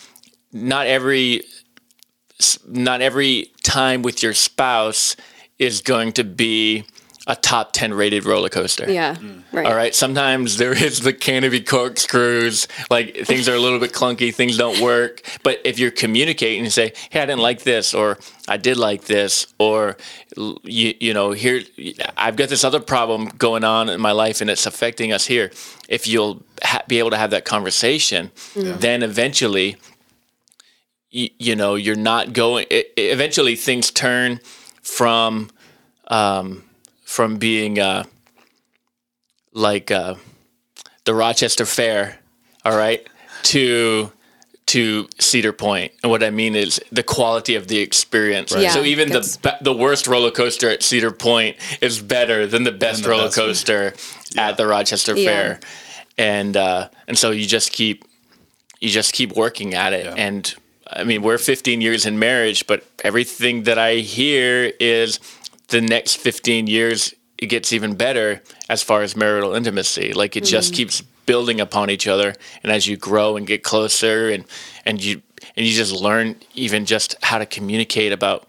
[0.54, 1.42] not every
[2.68, 5.16] not every time with your spouse
[5.60, 6.84] is going to be
[7.28, 9.16] a top 10 rated roller coaster yeah.
[9.16, 9.44] Mm.
[9.54, 9.66] Right.
[9.68, 9.94] all right.
[9.94, 12.68] Sometimes there is the Canobie Corkscrews.
[12.90, 15.22] Like things are a little bit clunky, things don't work.
[15.44, 19.04] But if you're communicating and say, "Hey, I didn't like this," or "I did like
[19.06, 19.98] this," or
[20.64, 21.62] you, you know, here
[22.16, 25.52] I've got this other problem going on in my life and it's affecting us here.
[25.90, 29.76] If you'll ha- be able to have that conversation, then eventually,
[31.12, 32.66] you, you know, you're not going.
[32.72, 34.40] e- eventually, things turn
[34.82, 35.50] from
[36.08, 36.64] um,
[37.04, 37.80] from being.
[37.80, 38.06] Uh,
[39.54, 40.16] like uh,
[41.06, 42.20] the Rochester Fair,
[42.64, 43.06] all right,
[43.44, 44.12] to
[44.68, 45.92] to Cedar Point.
[46.04, 48.54] And what I mean is the quality of the experience.
[48.56, 52.72] Yeah, so even the the worst roller coaster at Cedar Point is better than the
[52.72, 53.48] best the roller best one.
[53.48, 53.94] coaster
[54.38, 55.26] at the Rochester Yeah.
[55.30, 55.60] Fair.
[56.18, 58.06] And uh, and so you just keep
[58.80, 60.14] you just keep working at it Yeah.
[60.18, 60.56] and
[60.94, 65.20] I mean, we're 15 years in marriage, but everything that I hear is
[65.70, 70.14] the next 15 years it gets even better as far as marital intimacy.
[70.14, 70.76] Like it just mm.
[70.76, 74.46] keeps building upon each other, and as you grow and get closer, and
[74.86, 75.22] and you
[75.56, 78.48] and you just learn even just how to communicate about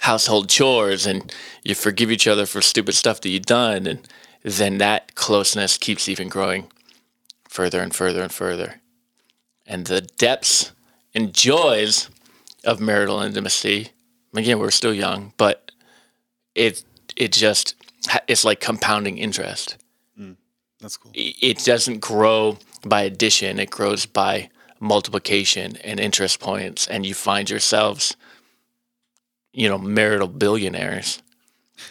[0.00, 4.06] household chores and you forgive each other for stupid stuff that you've done and
[4.42, 6.66] then that closeness keeps even growing
[7.48, 8.82] further and further and further.
[9.66, 10.72] And the depths
[11.14, 12.08] and joys
[12.64, 13.90] of marital intimacy
[14.34, 15.70] again we're still young but
[16.54, 16.84] it
[17.16, 17.74] it just
[18.28, 19.76] it's like compounding interest
[20.18, 20.36] mm,
[20.80, 21.12] That's cool.
[21.14, 24.50] it doesn't grow by addition it grows by
[24.80, 28.16] multiplication and interest points and you find yourselves
[29.52, 31.22] you know marital billionaires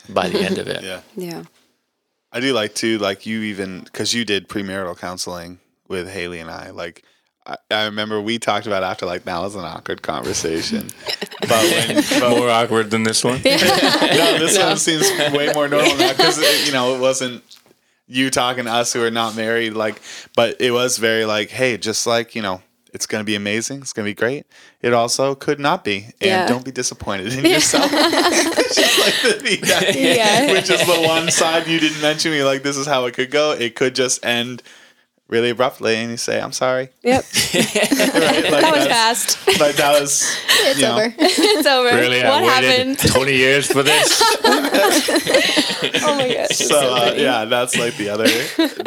[0.09, 1.01] by the end of it Yeah.
[1.15, 1.43] Yeah.
[2.35, 6.49] I do like to like you even because you did premarital counseling with Haley and
[6.49, 6.71] I.
[6.71, 7.03] Like
[7.45, 10.89] I, I remember we talked about after like that was an awkward conversation,
[11.41, 15.95] but when but, more awkward than this one no, this one seems way more normal
[15.97, 17.43] now because you know it wasn't
[18.07, 19.73] you talking to us who are not married.
[19.73, 20.01] Like,
[20.35, 22.61] but it was very like, hey, just like you know.
[22.93, 23.79] It's going to be amazing.
[23.81, 24.45] It's going to be great.
[24.83, 26.03] It also could not be.
[26.21, 26.45] And Yeah.
[26.47, 27.89] don't be disappointed in yourself.
[27.89, 30.51] Just like the feedback Yeah.
[30.51, 32.31] which is the one side you didn't mention.
[32.31, 33.53] Me like this is how it could go.
[33.53, 34.61] It could just end
[35.33, 37.25] really abruptly, and you say, "I'm sorry." Yep.
[37.53, 38.43] Right?
[38.51, 39.37] Like That was fast.
[39.59, 40.11] Like that was.
[40.69, 41.13] It's you know, over.
[41.19, 41.89] it's over.
[41.97, 42.99] really what i waited happened?
[42.99, 44.21] 20 years for this
[46.05, 46.55] Oh my gosh.
[46.57, 48.27] So uh, yeah, that's like the other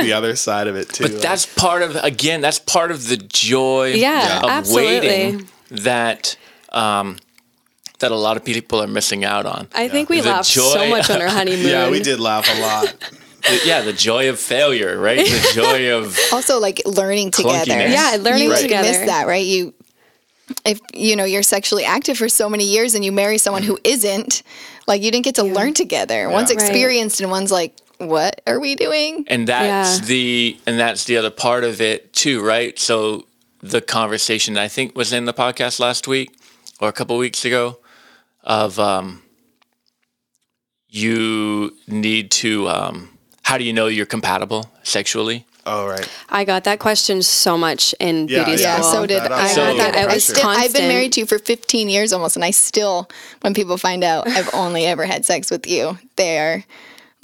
[0.03, 1.05] the other side of it too.
[1.05, 5.09] but Like, that's part of again that's part of the joy Yeah, of absolutely.
[5.09, 6.37] waiting that
[6.71, 7.17] um
[7.99, 10.89] that a lot of people are missing out on I think we The laughed so
[10.89, 11.67] much on our honeymoon.
[11.67, 12.95] yeah, we did laugh a lot.
[13.65, 17.73] Yeah the joy of failure right the joy of also like learning together.
[17.73, 17.93] Clunkiness.
[17.93, 18.89] Yeah, learning you together.
[18.89, 19.45] miss that, right?
[19.47, 19.75] You
[20.65, 23.79] if you know you're sexually active for so many years and you marry someone who
[23.85, 24.43] isn't,
[24.87, 26.29] like you didn't get to learn together.
[26.29, 26.61] One's Right.
[26.63, 29.25] experienced and one's like, what are we doing?
[29.29, 30.05] and that's Yeah.
[30.07, 33.27] the and that's the other part of it too right so
[33.63, 36.31] the conversation i think was in the podcast last week
[36.79, 37.79] or a couple weeks ago
[38.45, 39.23] of um
[40.89, 43.16] you need to um
[43.49, 46.09] how do you know you're compatible sexually Oh right.
[46.29, 48.93] I got that question so much in Yeah, beauty Yeah, school.
[48.93, 49.49] so did That I.
[49.49, 50.05] also I got that.
[50.05, 52.53] It I was still, I've been married to you for 15 years almost, and I
[52.53, 53.09] still,
[53.41, 56.65] when people find out I've only ever had sex with you, they are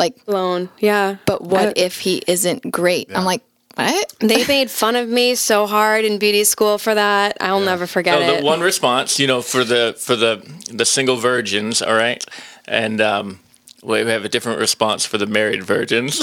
[0.01, 0.71] like, blown.
[0.81, 1.19] Yeah.
[1.25, 3.07] but what if he isn't great?
[3.15, 3.43] I'm like,
[3.77, 4.13] what?
[4.21, 7.37] they made fun of me so hard in beauty school for that.
[7.41, 8.41] I'll never forget so it.
[8.41, 12.25] the one response you know for the for the the single virgins all right
[12.67, 13.39] and um
[13.83, 16.17] we have a different response for the married virgins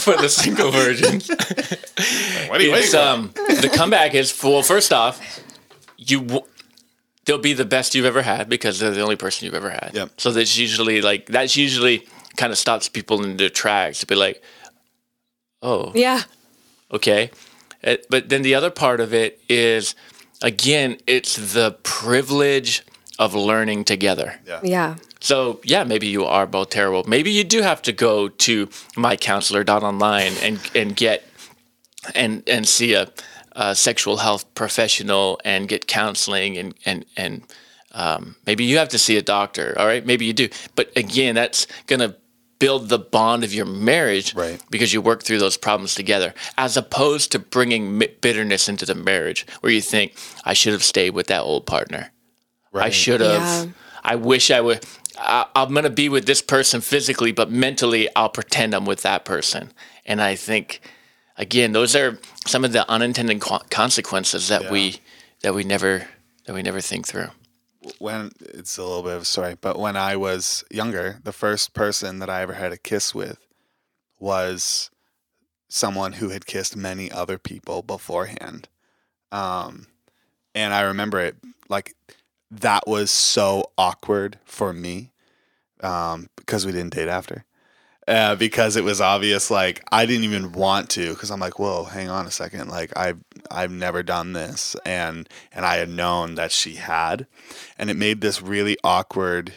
[0.00, 2.98] for the single virgins What are you waiting it's for?
[3.00, 5.40] um the comeback is well first off
[5.96, 6.44] you w-
[7.24, 9.90] they'll be the best you've ever had because they're the only person you've ever had
[9.94, 10.10] Yep.
[10.20, 14.14] so that's usually like that's usually kind of stops people in their tracks to be
[14.14, 14.42] like
[15.62, 16.22] oh yeah.
[16.92, 17.30] okay
[17.84, 19.94] Uh, but then the other part of it is
[20.42, 22.82] again it's the privilege
[23.18, 24.96] of learning together Yeah.
[25.20, 27.02] so yeah, maybe you are both terrible.
[27.08, 31.22] Maybe you do have to go to mycounselor.online and and get
[32.14, 33.10] and and see a,
[33.52, 37.42] a sexual health professional and get counseling and and and
[37.92, 39.74] um, maybe you have to see a doctor.
[39.78, 40.48] All right, maybe you do.
[40.74, 42.14] But again, that's gonna
[42.58, 44.62] build the bond of your marriage Right.
[44.70, 49.46] because you work through those problems together as opposed to bringing bitterness into the marriage
[49.60, 50.14] where you think
[50.46, 52.10] i should have stayed with that old partner
[52.82, 53.40] I should have.
[53.66, 53.72] Yeah.
[54.02, 54.84] I wish I would.
[55.18, 59.24] I, I'm gonna be with this person physically, but mentally, I'll pretend I'm with that
[59.24, 59.72] person.
[60.04, 60.80] And I think,
[61.36, 65.00] again, those are some of the unintended co- consequences that we
[65.42, 66.06] that we never
[66.44, 67.30] that we never think through.
[67.98, 71.74] when it's a little bit of a story, but when I was younger, the first
[71.74, 73.38] person that I ever had a kiss with
[74.18, 74.90] was
[75.68, 78.68] someone who had kissed many other people beforehand.
[79.32, 79.86] Um,
[80.54, 81.36] and I remember it
[81.68, 81.94] like
[82.50, 85.12] that was so awkward for me
[85.80, 87.44] um, because we didn't date after.
[88.08, 91.82] Uh, because it was obvious, like I didn't even want to, because I'm like, whoa,
[91.84, 93.18] hang on a second, like I've
[93.50, 97.26] I've never done this, and and I had known that she had,
[97.76, 99.54] and it made this really awkward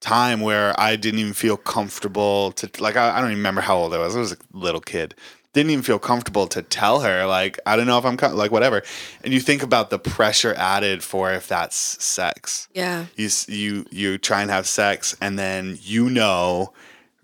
[0.00, 3.78] time where I didn't even feel comfortable to like I, I don't even remember how
[3.78, 4.14] old I was.
[4.14, 5.16] I was a little kid.
[5.54, 8.50] Didn't even feel comfortable to tell her like I don't know if I'm co- like
[8.52, 8.82] whatever.
[9.24, 13.06] And you think about the pressure added for if that's sex Yeah.
[13.16, 16.72] you you you try and have sex and then you know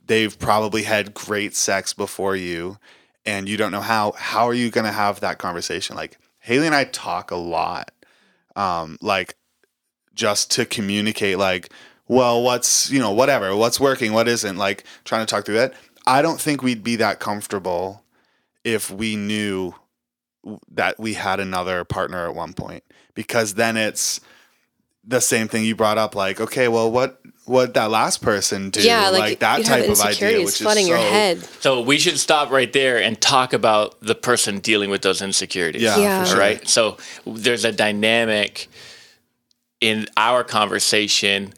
[0.07, 2.79] they've probably had great sex before you
[3.27, 6.67] and you don't know how how are you going to have that conversation like Haley
[6.67, 7.91] and I talk a lot
[8.57, 9.37] um like
[10.15, 11.71] just to communicate like
[12.09, 15.75] well what's you know whatever what's working what isn't like trying to talk through that
[16.07, 18.03] I don't think we'd be that comfortable
[18.65, 19.75] if we knew
[20.71, 22.83] that we had another partner at one point
[23.15, 24.21] because then it's
[25.07, 28.81] the same thing you brought up, like, okay, well, what what that last person do?
[28.83, 31.39] Yeah, like, that you type have of idea, which flooding is your so- head.
[31.61, 35.83] So we should stop right there and talk about the person dealing with those insecurities.
[35.83, 36.25] Yeah, Yeah.
[36.25, 36.39] for sure.
[36.39, 36.67] right.
[36.67, 36.97] So
[37.27, 38.69] there's a dynamic
[39.83, 41.53] in our conversation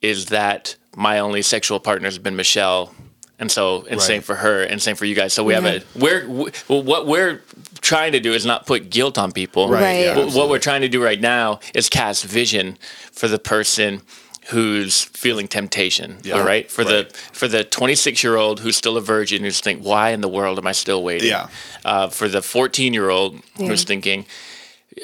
[0.00, 2.94] is that my only sexual partner has been Michelle.
[3.42, 5.32] And so, and same for her, and same for you guys.
[5.32, 7.42] So we have a we're we, well, what we're
[7.80, 9.68] trying to do is not put guilt on people.
[9.68, 9.82] Right.
[9.82, 10.00] Right.
[10.04, 12.78] yeah, What- what we're trying to do right now is cast vision
[13.10, 14.02] for the person
[14.50, 16.34] who's feeling temptation Yeah.
[16.38, 17.08] all right for Right.
[17.10, 20.28] the for the 26 year old who's still a virgin who's think why in the
[20.28, 21.46] world am i still waiting Yeah.
[21.84, 24.26] uh, for the 14 year old who's thinking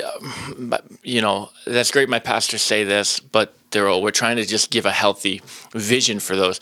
[0.05, 0.74] um,
[1.05, 4.70] you know that's great my pastors say this but they're all we're trying to just
[4.72, 5.41] give a healthy
[5.72, 6.59] vision for those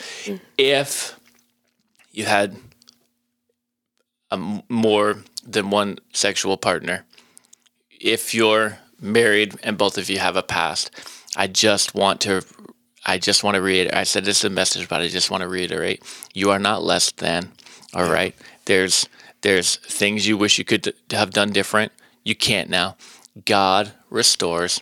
[0.59, 1.16] if
[2.17, 2.57] you had
[4.31, 4.37] a
[4.69, 7.05] more than one sexual partner
[7.99, 10.91] if you're married and both of you have a past,
[11.35, 12.43] I just want to
[13.05, 13.95] I just want to reiterate.
[13.95, 16.03] I said this is a message, but I just want to reiterate:
[16.33, 17.51] you are not less than.
[17.93, 18.35] All right.
[18.65, 19.07] There's
[19.41, 21.91] there's things you wish you could have done different.
[22.23, 22.97] You can't now.
[23.45, 24.81] God restores.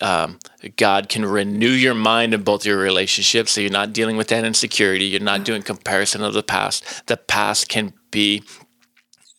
[0.00, 0.38] Um,
[0.76, 4.44] God can renew your mind in both your relationships, so you're not dealing with that
[4.44, 5.04] insecurity.
[5.04, 7.06] You're not doing comparison of the past.
[7.06, 8.42] The past can be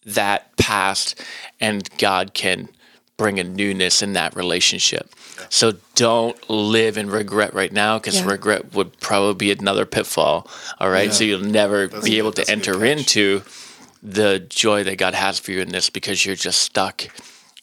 [0.06, 1.22] that past
[1.60, 2.70] and God can
[3.18, 5.14] bring a newness in that relationship.
[5.50, 8.26] So don't live in regret right now because Yeah.
[8.26, 10.48] regret would probably be another pitfall.
[10.80, 11.14] All right.
[11.14, 13.44] So you'll never be able to that's enter into
[14.04, 17.08] the joy that God has for you in this because you're just stuck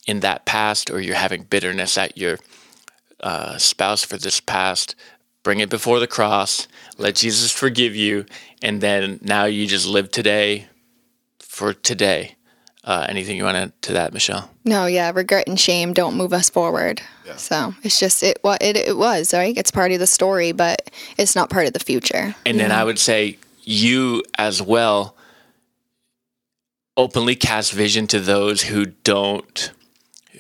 [0.07, 2.39] in that past or you're having bitterness at your
[3.23, 4.95] uh, spouse for this past.
[5.43, 6.69] Bring it before the cross.
[6.99, 8.27] Let Jesus forgive you.
[8.63, 10.67] And then now you just live today
[11.41, 12.37] for today.
[12.85, 14.51] Uh, anything you want to add to that, Michelle?
[14.65, 17.01] No, yeah, regret and shame don't move us forward.
[17.25, 17.37] Yeah.
[17.37, 19.57] So it's just it what it, it was right.
[19.57, 22.35] It's part of the story, but it's not part of the future.
[22.45, 25.17] And then I would say you as well
[26.97, 29.71] openly cast vision to those who don't,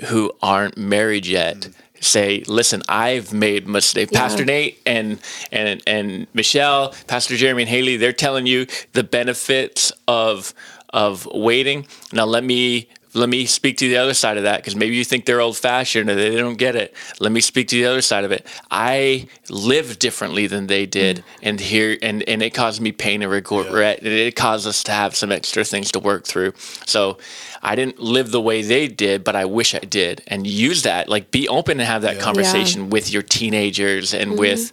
[0.07, 1.69] who aren't married yet.
[2.03, 4.11] Say, listen, I've made mistakes.
[4.13, 5.21] Pastor Nate and
[5.53, 10.53] and and Michelle, Pastor Jeremy and Haley, they're telling you the benefits of
[10.93, 11.87] of waiting.
[12.13, 15.05] Now let me let me speak to the other side of that because maybe you
[15.05, 16.95] think they're old fashioned or they don't get it.
[17.21, 18.47] Let me speak to the other side of it.
[18.71, 23.31] I lived differently than they did, and here and and it caused me pain and
[23.31, 23.99] regret.
[23.99, 26.55] And it caused us to have some extra things to work through.
[26.87, 27.19] So
[27.63, 31.09] I didn't live the way they did, but I wish I did, and use that.
[31.09, 34.73] Like be open and have that conversation with your teenagers and with.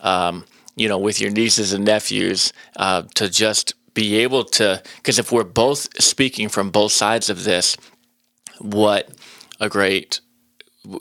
[0.00, 0.44] Um,
[0.76, 5.32] you know, with your nieces and nephews, uh, to just be able to, because if
[5.32, 7.76] we're both speaking from both sides of this,
[8.60, 9.10] what
[9.58, 10.20] a great,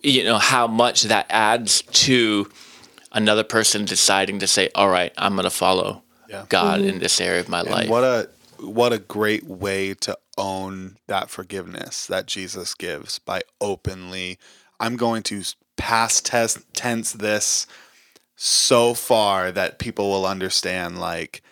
[0.02, 2.50] you know, how much that adds to
[3.12, 6.46] another person deciding to say, all right, I'm going to follow Yeah.
[6.50, 6.90] God mm-hmm.
[6.90, 7.90] in this area of my And life.
[7.90, 8.30] what a
[8.60, 14.40] what a great way to own that forgiveness that Jesus gives by openly
[14.80, 15.44] I'm going to
[15.76, 17.68] past test tense this
[18.36, 21.44] so far that people will understand like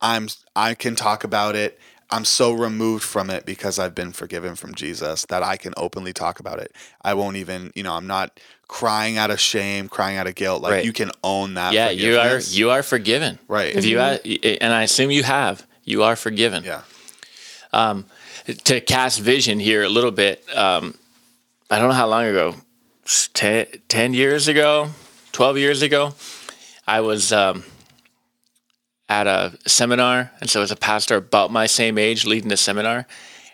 [0.00, 1.78] I'm I can talk about it.
[2.10, 6.14] I'm so removed from it because I've been forgiven from Jesus that I can openly
[6.14, 6.74] talk about it.
[7.02, 10.62] I won't even, you know, I'm not crying out of shame, crying out of guilt.
[10.62, 10.84] Like Right.
[10.86, 11.74] you can own that.
[11.74, 13.38] yeah, you are you are forgiven.
[13.46, 13.76] Right.
[13.76, 14.18] If you ha-
[14.60, 16.64] and I assume you have, you are forgiven.
[16.64, 16.82] Yeah.
[17.74, 18.06] Um,
[18.64, 20.94] to cast vision here a little bit, um,
[21.70, 22.54] I don't know how long ago,
[23.34, 24.88] 10, 10 years ago,
[25.32, 26.14] 12 years ago,
[26.86, 27.64] I was um,
[29.08, 30.32] at a seminar.
[30.40, 33.06] And so, as a pastor about my same age leading a seminar,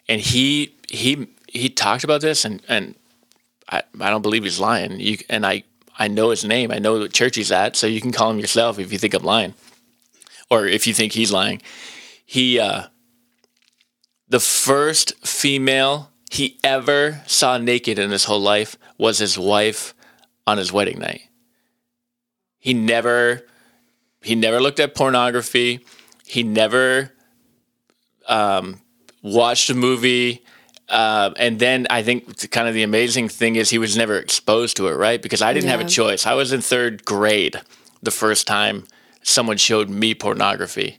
[0.09, 2.95] and he, he, he talked about this, and, and
[3.69, 5.01] I, I don't believe he's lying.
[5.01, 5.65] You, and I,
[5.99, 8.39] I know his name, I know what church he's at, so you can call him
[8.39, 9.55] yourself if you think I'm lying
[10.51, 11.63] or if you think he's lying.
[12.27, 12.85] He, uh,
[14.29, 19.95] the first female he ever saw naked in his whole life was his wife
[20.47, 21.23] on his wedding night.
[22.59, 23.47] He never
[24.25, 25.85] he never looked at pornography.
[26.27, 27.13] He never
[28.29, 28.81] um,
[29.23, 30.43] watched a movie.
[30.89, 34.77] Uh, and then I think kind of the amazing thing is he was never exposed
[34.79, 35.21] to it, right?
[35.21, 36.27] Because I didn't have a choice.
[36.27, 37.61] I was in third grade
[38.03, 38.87] the first time
[39.23, 40.99] someone showed me pornography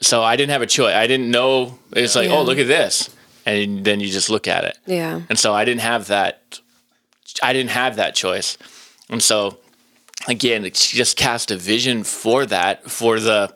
[0.00, 0.94] so I didn't have a choice.
[0.94, 1.78] I didn't know.
[1.92, 2.36] It's like, Yeah.
[2.36, 3.10] oh, look at this,
[3.46, 4.78] and then you just look at it.
[4.86, 5.20] Yeah.
[5.28, 6.60] And so I didn't have that.
[7.42, 8.58] I didn't have that choice,
[9.08, 9.58] and so
[10.28, 13.54] again, it's just cast a vision for that for the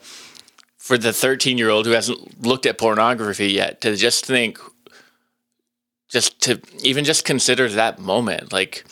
[0.77, 4.59] for the thirteen year old who hasn't looked at pornography yet to just think,
[6.09, 8.85] just to even just consider that moment, like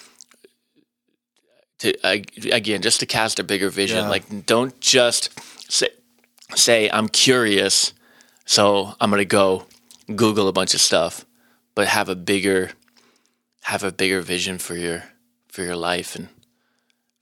[1.78, 3.98] to again just to cast a bigger vision.
[3.98, 4.08] Yeah.
[4.08, 5.30] Like don't just
[5.70, 5.88] say
[6.54, 7.92] say I'm curious,
[8.44, 9.66] so I'm gonna go
[10.14, 11.24] Google a bunch of stuff,
[11.74, 12.70] but have a bigger
[13.62, 15.04] have a bigger vision for your
[15.48, 16.28] for your life and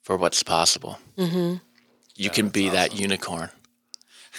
[0.04, 0.98] for what's possible.
[1.18, 1.56] Mm-hmm.
[2.14, 3.50] You can be that unicorn.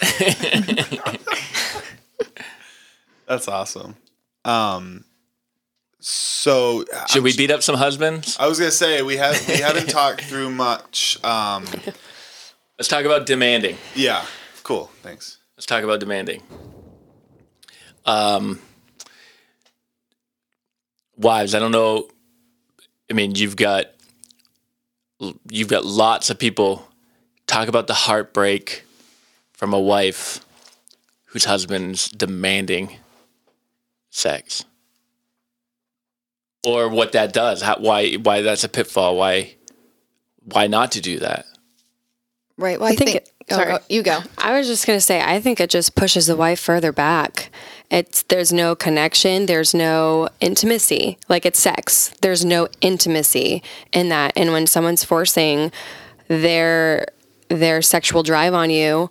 [3.26, 3.96] That's awesome.
[4.44, 5.04] Um,
[6.00, 8.36] so Should we beat up some husbands?
[8.38, 11.18] I was gonna say we have we haven't talked through much.
[11.24, 11.64] Um,
[12.78, 13.76] Let's talk about demanding.
[13.94, 14.24] yeah,
[14.62, 14.90] cool.
[15.02, 15.38] Thanks.
[15.56, 16.42] Let's talk about demanding.
[18.04, 18.60] Um,
[21.16, 22.08] wives, I don't know.
[23.10, 23.86] I mean, you've got
[25.50, 26.86] you've got lots of people
[27.46, 28.84] talk about the heartbreak
[29.52, 30.44] from a wife
[31.26, 32.96] whose husband's demanding
[34.10, 34.64] sex,
[36.64, 37.62] or what that does.
[37.62, 39.16] How, why why that's a pitfall.
[39.16, 39.54] Why
[40.44, 41.46] why not to do that?
[42.58, 42.80] Right.
[42.80, 43.22] Well, I, think think.
[43.22, 43.72] it- oh, sorry.
[43.72, 44.20] go- you go.
[44.38, 47.50] I was just going to say, I think it just pushes the wife further back.
[47.90, 51.18] It's there's no connection, there's no intimacy.
[51.28, 52.14] Like it's sex.
[52.20, 53.62] There's no intimacy
[53.92, 54.32] in that.
[54.36, 55.70] And when someone's forcing
[56.28, 57.06] their
[57.48, 59.10] their sexual drive on you,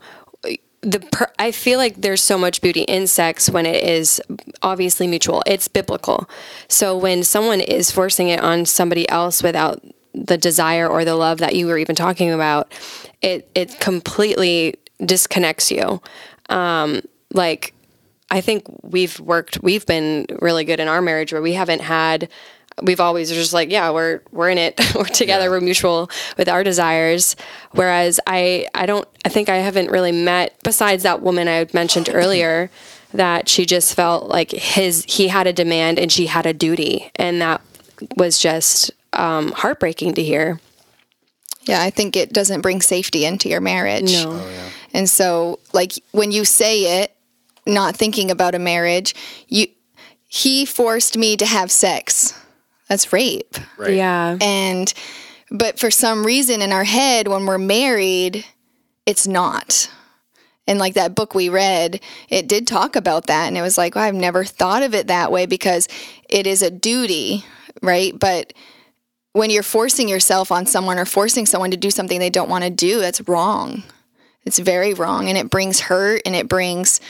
[0.81, 4.21] the per- I feel like there's so much beauty in sex when it is
[4.61, 5.41] obviously mutual.
[5.47, 6.29] It's biblical.
[6.67, 9.81] So when someone is forcing it on somebody else without
[10.13, 12.71] the desire or the love that you were even talking about,
[13.21, 16.01] it it completely disconnects you.
[16.49, 17.01] Um,
[17.33, 17.73] like
[18.29, 22.29] I think we've worked, we've been really good in our marriage where we haven't had,
[22.81, 26.63] we've always just like, yeah, we're we're in it, we're together, we're mutual with our
[26.63, 27.35] desires.
[27.71, 32.09] Whereas I I don't, I think I haven't really met besides that woman I mentioned
[32.13, 32.69] earlier
[33.13, 37.11] that she just felt like his he had a demand and she had a duty,
[37.15, 37.61] and that
[38.17, 40.59] was just um, heartbreaking to hear.
[41.63, 44.13] Yeah, I think it doesn't bring safety into your marriage.
[44.13, 44.45] No.
[44.93, 47.14] And so, like when you say it,
[47.65, 49.15] not thinking about a marriage,
[49.47, 49.67] you
[50.27, 52.33] he forced me to have sex.
[52.89, 53.55] That's rape.
[53.77, 53.95] Right.
[53.95, 54.37] Yeah.
[54.41, 54.93] And
[55.51, 58.45] but for some reason in our head when we're married,
[59.05, 59.89] it's not.
[60.67, 63.95] And like that book we read, it did talk about that and it was like,
[63.95, 65.87] well, I've never thought of it that way because
[66.27, 67.45] it is a duty,
[67.83, 68.17] right?
[68.17, 68.53] But
[69.33, 72.63] when you're forcing yourself on someone or forcing someone to do something they don't want
[72.63, 73.83] to do, that's wrong.
[74.45, 77.01] It's very wrong, and it brings hurt, and it brings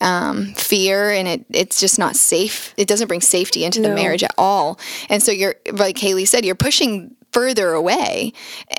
[0.00, 2.72] um, fear, and it it's just not safe.
[2.76, 3.94] It doesn't bring safety into the No.
[3.94, 4.78] marriage at all.
[5.08, 8.32] And so you're like Haley said, you're pushing further away.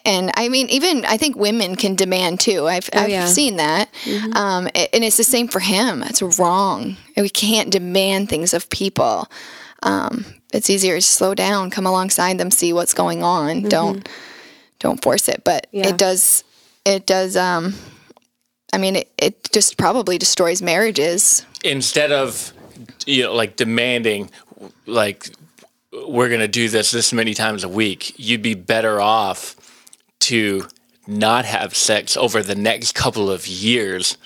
[0.06, 2.68] And I mean, even I think women can demand too.
[2.68, 3.26] I've I've yeah.
[3.26, 3.90] seen that,
[4.34, 6.04] um, a- and it's the same for him.
[6.04, 6.96] It's wrong.
[7.18, 9.30] And we can't demand things of people.
[9.84, 13.64] Um, it's easier to slow down, come alongside them, see what's going on.
[13.64, 14.08] Don't
[14.80, 15.44] don't force it.
[15.44, 15.88] But Yeah.
[15.90, 16.44] it does
[16.86, 17.74] it does um
[18.76, 21.46] I mean it, it just probably destroys marriages.
[21.64, 22.52] instead of
[23.08, 24.30] you know like demanding
[24.86, 25.30] like
[26.08, 29.56] we're going to do this this many times a week you'd be better off
[30.20, 30.68] to
[31.08, 34.18] not have sex over the next couple of years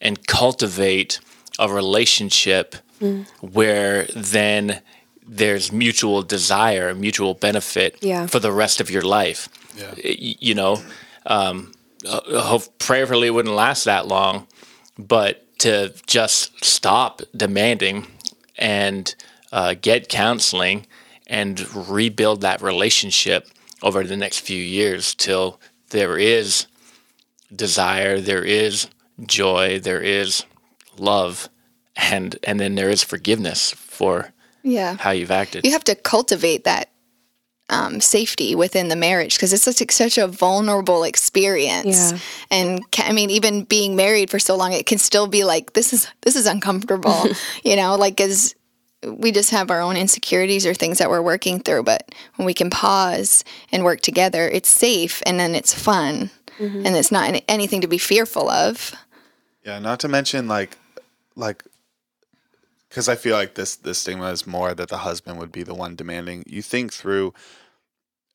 [0.00, 1.20] and cultivate
[1.58, 2.76] a relationship
[3.40, 4.80] where then
[5.26, 8.26] there's mutual desire mutual benefit Yeah.
[8.26, 9.92] for the rest of your life Yeah.
[10.48, 10.82] You know
[11.26, 11.72] um,
[12.06, 14.46] uh, hope prayerfully it wouldn't last that long
[14.98, 18.06] but to just stop demanding
[18.56, 19.14] and
[19.52, 20.86] uh, get counseling
[21.26, 23.48] and rebuild that relationship
[23.82, 26.66] over the next few years till there is
[27.54, 28.88] desire, there is
[29.26, 30.44] joy, there is
[30.96, 31.48] love,
[31.96, 34.32] and and then there is forgiveness for
[34.62, 34.96] Yeah.
[34.98, 35.64] how you've acted.
[35.64, 36.90] You have to cultivate that
[37.70, 42.12] um, safety within the marriage because it's such a, such a vulnerable experience.
[42.12, 42.18] Yeah.
[42.50, 45.74] And ca- I mean, even being married for so long, it can still be like
[45.74, 47.24] this is this is uncomfortable.
[47.64, 48.54] you know, like as
[49.06, 51.84] we just have our own insecurities or things that we're working through.
[51.84, 56.96] But when we can pause and work together, it's safe and then it's fun and
[56.96, 58.92] it's not anything to be fearful of.
[59.64, 60.76] Yeah, not to mention like
[61.36, 61.62] like
[62.88, 65.74] because I feel like this this stigma is more that the husband would be the
[65.74, 66.44] one demanding.
[66.46, 67.34] You think through.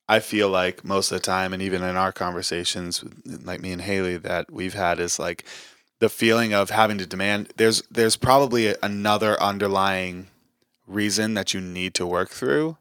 [0.07, 3.81] I feel like most of the time, and even in our conversations, like me and
[3.81, 5.45] Haley, that we've had is like
[5.99, 7.53] the feeling of having to demand.
[7.57, 10.27] There's there's probably another underlying
[10.87, 12.77] reason that you need to work through.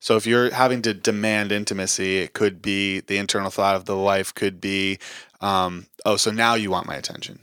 [0.00, 3.96] So if you're having to demand intimacy, it could be the internal thought of the
[3.96, 4.98] wife could be,
[5.40, 7.40] um, oh, so now you want my attention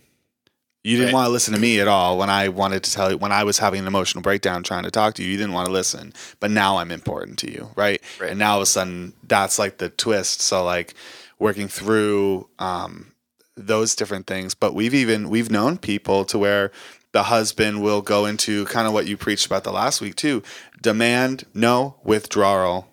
[0.85, 1.13] You didn't Right.
[1.15, 3.43] want to listen to me at all when I wanted to tell you when I
[3.43, 5.31] was having an emotional breakdown trying to talk to you.
[5.31, 7.99] You didn't want to listen, but now I'm important to you, right?
[8.19, 8.29] Right.
[8.29, 10.41] And now all of a sudden, that's like the twist.
[10.41, 10.93] So like
[11.39, 13.13] working through um,
[13.57, 14.53] those different things.
[14.53, 16.71] But we've even we've known people to where
[17.13, 20.43] the husband will go into kind of what you preached about the last week too.
[20.83, 22.87] Demand no withdrawal.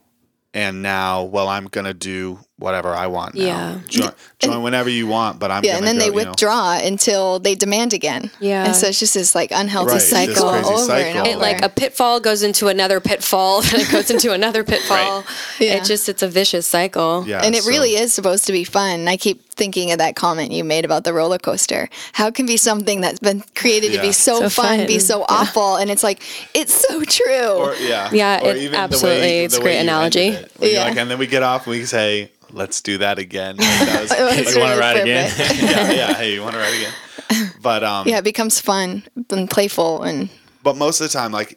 [0.55, 3.35] And now, well, I'm gonna do whatever I want.
[3.35, 3.43] Now.
[3.45, 3.79] Yeah.
[3.89, 6.31] join, join whenever you want, but I'm Yeah, and then go, they you know.
[6.31, 8.31] withdraw until they demand again.
[8.41, 8.67] Yeah.
[8.67, 11.21] And so it's just this like unhealthy Right, it's this cycle crazy and cycle.
[11.23, 11.31] over.
[11.31, 14.97] It, like a pitfall goes into another pitfall, and it goes into another pitfall.
[15.23, 15.25] right.
[15.59, 15.75] Yeah.
[15.77, 17.25] It just it's a vicious cycle.
[17.27, 19.09] Yeah, and it so- really is supposed to be fun.
[19.09, 21.89] I keep thinking of that comment you made about the roller coaster.
[22.13, 25.01] How can be something that's been created to be so, So fun, be fun.
[25.01, 26.23] so awful, and it's like
[26.55, 27.49] it's so true.
[27.49, 29.21] Or, yeah, Yeah, Or it- even the absolutely.
[29.21, 30.29] way- It's the a great analogy.
[30.29, 30.85] it, Yeah.
[30.85, 34.01] like, and then we get off and we say, "Let's do that again." Like, that
[34.03, 35.33] was- It's You wanna ride again?
[35.39, 36.15] yeah, yeah.
[36.15, 37.53] Hey, you want to ride again?
[37.61, 40.29] But um, yeah, it becomes fun and playful, and
[40.63, 41.57] but most of the time, like,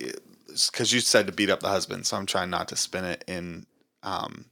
[0.71, 3.23] because you said to beat up the husband, so I'm trying not to spin it
[3.27, 3.65] in
[4.03, 4.45] um,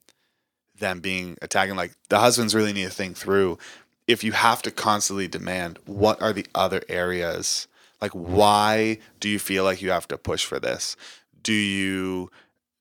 [0.78, 1.76] them being attacking.
[1.76, 3.58] Like, the husbands really need to think through
[4.08, 7.68] if you have to constantly demand, what are the other areas?
[8.02, 10.98] Like, why do you feel like you have to push for this?
[11.42, 12.30] Do you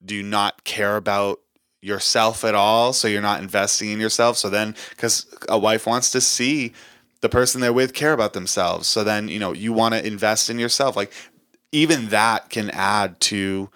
[0.05, 1.39] do you not care about
[1.83, 2.95] yourself at all?
[2.95, 4.39] So you're not investing in yourself.
[4.39, 6.73] So then, because a wife wants to see
[7.21, 8.89] the person they're with care about themselves.
[8.89, 10.97] So then, you know, you want to invest in yourself.
[10.97, 11.13] Like,
[11.73, 13.71] even that can add to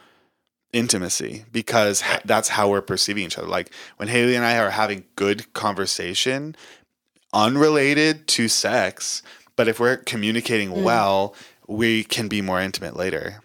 [0.72, 3.48] intimacy because that's how we're perceiving each other.
[3.48, 6.54] Like when Haley and I are having good conversation,
[7.32, 9.22] unrelated to sex,
[9.56, 10.82] but if we're communicating mm.
[10.82, 11.34] well,
[11.66, 13.42] we can be more intimate later.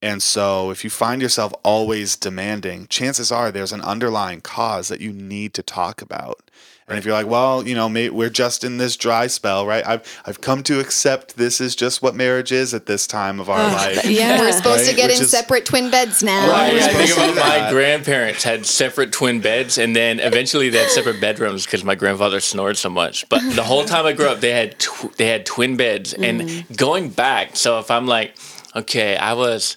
[0.00, 5.00] And so if you find yourself always demanding, chances are there's an underlying cause that
[5.00, 6.40] you need to talk about.
[6.88, 9.86] And if you're like, well, you know, may, we're just in this dry spell, right?
[9.86, 13.50] I've I've come to accept this is just what marriage is at this time of
[13.50, 14.06] our life.
[14.06, 14.40] yeah.
[14.40, 16.48] we're supposed to get which in is- separate twin beds now.
[16.48, 16.72] Right.
[16.74, 21.20] I, think about my grandparents had separate twin beds, and then eventually they had separate
[21.20, 23.28] bedrooms because my grandfather snored so much.
[23.28, 26.40] But the whole time I grew up, they had tw- they had twin beds, and
[26.40, 26.76] mm.
[26.76, 28.34] going back, so if I'm like,
[28.74, 29.76] okay, I was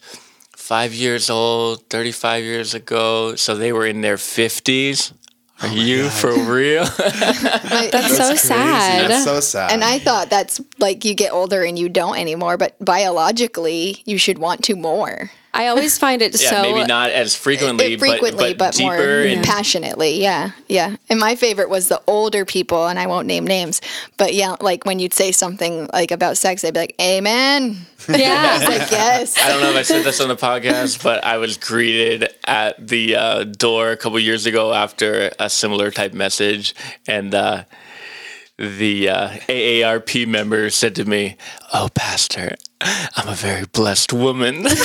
[0.56, 5.14] five years old, thirty five years ago, so they were in their fifties.
[5.62, 6.86] Are oh you for real?
[6.98, 8.38] That's, so Crazy.
[8.38, 9.12] sad.
[9.12, 9.72] That's so sad.
[9.72, 14.18] And I thought that's like you get older and you don't anymore, but biologically you
[14.18, 15.30] should want to more.
[15.54, 16.62] I always find it yeah, so.
[16.62, 20.22] maybe not as frequently, It frequently, but, but, but, deeper more and passionately.
[20.22, 20.96] Yeah, yeah.
[21.10, 23.82] And my favorite was the older people, and I won't name names,
[24.18, 28.58] but yeah, like when you'd say something like about sex, they'd be like, "Amen." Yeah.
[28.62, 29.38] It's like yes.
[29.38, 32.88] I don't know if I said this on the podcast, but I was greeted at
[32.88, 36.74] the uh, door a couple years ago after a similar type message,
[37.08, 37.64] and uh,
[38.62, 41.36] the uh, AARP member said to me,
[41.74, 44.66] "Oh, Pastor, I'm a very blessed woman."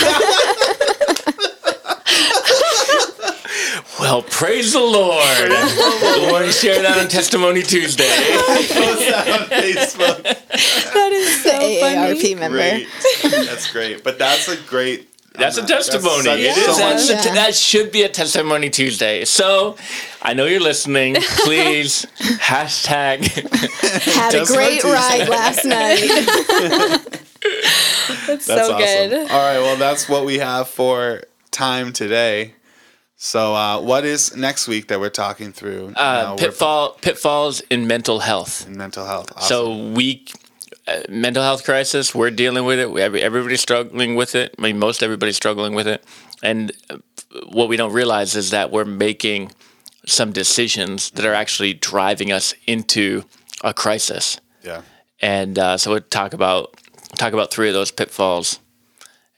[3.99, 5.49] Well, praise the Lord.
[5.49, 8.05] we want to share that on Testimony Tuesday.
[8.05, 10.22] That on Facebook.
[10.22, 12.35] that is so the AARP funny.
[12.35, 12.59] member.
[12.59, 12.89] Great.
[13.22, 14.05] That's great.
[14.05, 15.09] But that's a great.
[15.39, 16.22] That's a testimony.
[16.24, 17.34] such- it so That's a- Yeah.
[17.34, 19.24] that should be a testimony Tuesday.
[19.24, 19.76] So,
[20.22, 21.14] I know you're listening.
[21.45, 23.24] Please hashtag.
[24.14, 26.09] Had a great ride last night.
[28.26, 28.76] That's That's so awesome.
[28.78, 29.30] good.
[29.30, 29.59] All right.
[29.61, 32.55] Well, that's what we have for time today.
[33.16, 35.89] So, uh, what is next week that we're talking through?
[35.89, 38.66] Uh, Now we're pitfall pitfalls in mental health.
[38.66, 39.32] in mental health.
[39.37, 39.49] Awesome.
[39.49, 40.24] So we
[41.09, 42.14] mental health crisis.
[42.14, 42.91] We're dealing with it.
[42.91, 44.55] We, every- everybody's struggling with it.
[44.59, 46.05] I mean, most everybody's struggling with it.
[46.43, 46.99] And uh,
[47.51, 49.53] what we don't realize is that we're making
[50.07, 53.24] some decisions that are actually driving us into
[53.64, 54.39] a crisis.
[54.62, 54.82] yeah.
[55.20, 56.74] and uh, so we'll talk about
[57.16, 58.61] talk about three of those pitfalls,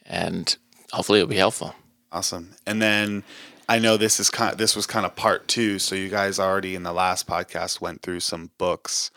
[0.05, 0.57] and
[0.92, 1.74] hopefully it'll be helpful.
[2.11, 2.51] Awesome.
[2.66, 3.22] And then
[3.68, 6.38] I know this is kind of, this was kind of part two, so you guys
[6.38, 9.11] already in the last podcast went through some books.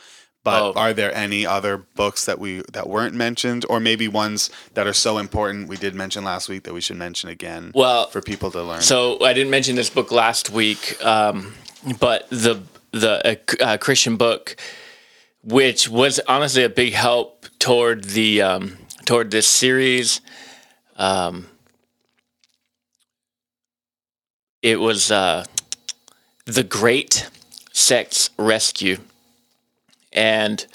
[0.43, 0.73] But Oh.
[0.75, 4.93] are there any other books that we that weren't mentioned, or maybe ones that are
[4.93, 7.71] so important we did mention last week that we should mention again?
[7.75, 8.81] Well, for people to learn.
[8.81, 11.53] So I didn't mention this book last week, um,
[11.99, 12.61] but the
[12.91, 14.55] the uh, uh, Christian book,
[15.43, 20.21] which was honestly a big help toward the um, toward this series.
[20.97, 21.47] Um,
[24.61, 25.45] it was uh,
[26.45, 27.29] the Great
[27.71, 28.97] Sex Rescue,
[30.13, 30.65] and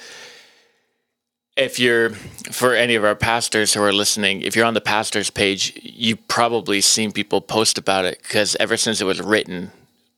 [1.57, 5.31] if you're for any of our pastors who are listening, if you're on the pastors
[5.31, 9.71] page, you've probably seen people post about it because ever since it was written,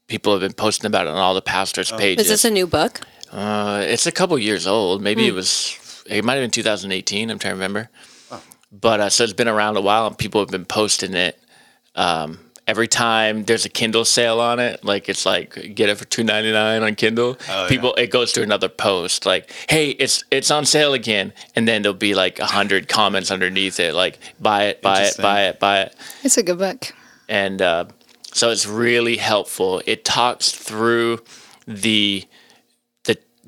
[0.08, 2.24] people have been posting about it on all the pastors pages.
[2.24, 3.00] Is this a new book?
[3.30, 5.02] uh, it's a couple years old.
[5.02, 7.30] Maybe it was it might have been 2018.
[7.30, 7.90] I'm trying to remember.
[8.70, 11.38] But uh, so it's been around a while, and people have been posting it.
[11.94, 12.38] Um,
[12.68, 16.22] every time there's a Kindle sale on it, like it's like get it for two
[16.22, 17.36] ninety nine on Kindle.
[17.48, 17.68] Oh, yeah.
[17.68, 21.82] people it goes to another post like, hey, it's it's on sale again, and then
[21.82, 25.58] there'll be like a hundred comments underneath it, like buy it, buy it, buy it,
[25.58, 26.92] buy it It's a good book.
[27.28, 27.86] and uh,
[28.32, 29.82] so it's really helpful.
[29.86, 31.20] It talks through
[31.66, 32.24] the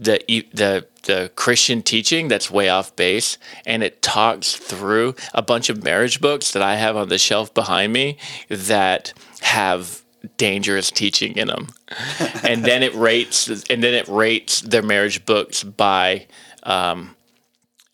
[0.01, 5.15] the the e- the the Christian teaching that's way off base, and it talks through
[5.35, 8.17] a bunch of marriage books that I have on the shelf behind me
[8.49, 10.03] that have
[10.37, 11.69] dangerous teaching in them,
[12.45, 16.27] and then it rates and then it rates their marriage books by
[16.65, 17.15] um,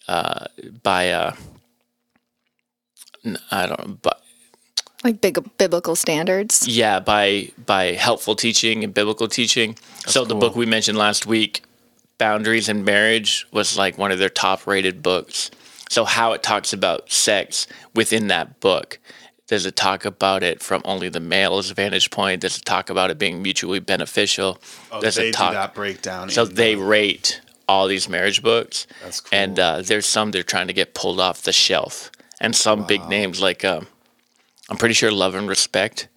[0.09, 0.47] uh,
[0.83, 1.33] by uh,
[3.25, 4.21] n- I don't know, but
[5.05, 6.67] Like big biblical standards.
[6.67, 9.77] yeah by by helpful teaching and biblical teaching.
[10.07, 11.63] So the book we mentioned last week
[12.19, 15.51] boundaries in marriage was like one of their top rated books.
[15.89, 18.99] So how it talks about sex within that book.
[19.47, 22.41] Does it talk about it from only the male's vantage point.
[22.41, 24.59] Does it talk about it being mutually beneficial.
[24.91, 26.31] Oh, does they it talk do that breakdown.
[26.31, 28.87] so they the- rate all these marriage books.
[29.03, 29.39] That's cool.
[29.39, 32.11] and uh, there's some they're trying to get pulled off the shelf.
[32.41, 33.87] And some big names like um,
[34.69, 36.09] i'm pretty sure love and respect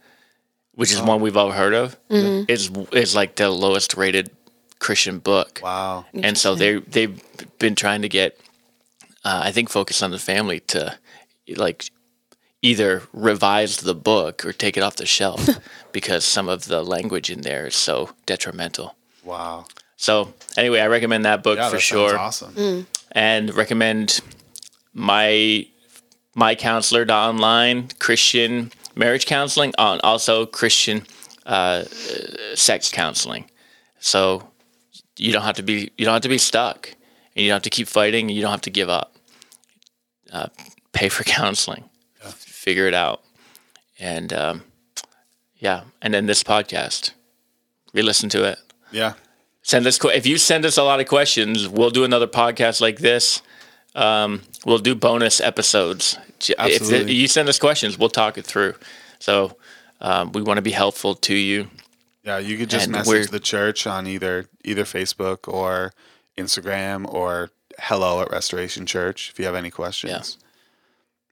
[0.73, 4.29] which is one we've all heard of is is like the lowest rated
[4.79, 6.05] christian book wow.
[6.13, 7.21] and so they they've
[7.59, 8.39] been trying to get
[9.25, 10.97] uh, i think focus on the family to
[11.57, 11.89] like
[12.61, 15.47] either revise the book or take it off the shelf
[15.91, 19.65] because some of the language in there is so detrimental Wow.
[19.97, 22.87] so anyway, I recommend that book Yeah, for that sure, sounds awesome.
[23.11, 24.21] and recommend
[24.93, 25.67] my
[26.35, 31.05] my counselor online Christian marriage counseling on also Christian
[31.45, 31.83] uh,
[32.55, 33.45] sex counseling.
[33.99, 34.48] So
[35.19, 36.89] you don't have to be you don't have to be stuck,
[37.35, 39.15] and you don't have to keep fighting, and you don't have to give up.
[40.31, 40.47] Uh,
[40.93, 41.89] pay for counseling,
[42.19, 43.21] figure it out,
[43.99, 44.63] and um,
[45.57, 47.11] yeah, and then this podcast,
[47.93, 48.59] re-listen to it.
[48.91, 49.13] Yeah.
[49.61, 52.99] send us if you send us a lot of questions we'll do another podcast like
[52.99, 53.41] this.
[53.95, 56.17] Um, we'll do bonus episodes.
[56.39, 58.73] J- if you send us questions we'll talk it through.
[59.19, 59.57] So
[60.01, 61.69] um, we want to be helpful to you
[62.29, 65.93] Yeah, you could just And message the church on either either Facebook or
[66.37, 67.49] Instagram or
[67.79, 70.37] hello at Restoration Church if you have any questions.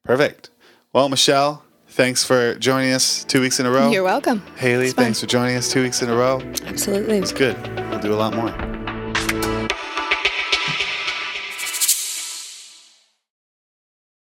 [0.04, 0.50] Perfect.
[0.94, 3.92] Well, Michelle, thanks for joining us two weeks in a row.
[3.92, 4.42] You're welcome.
[4.56, 6.42] Haley, thanks for joining us two weeks in a row.
[6.66, 7.20] Absolutely.
[7.20, 7.56] It's good.
[7.92, 8.87] We'll do a lot more.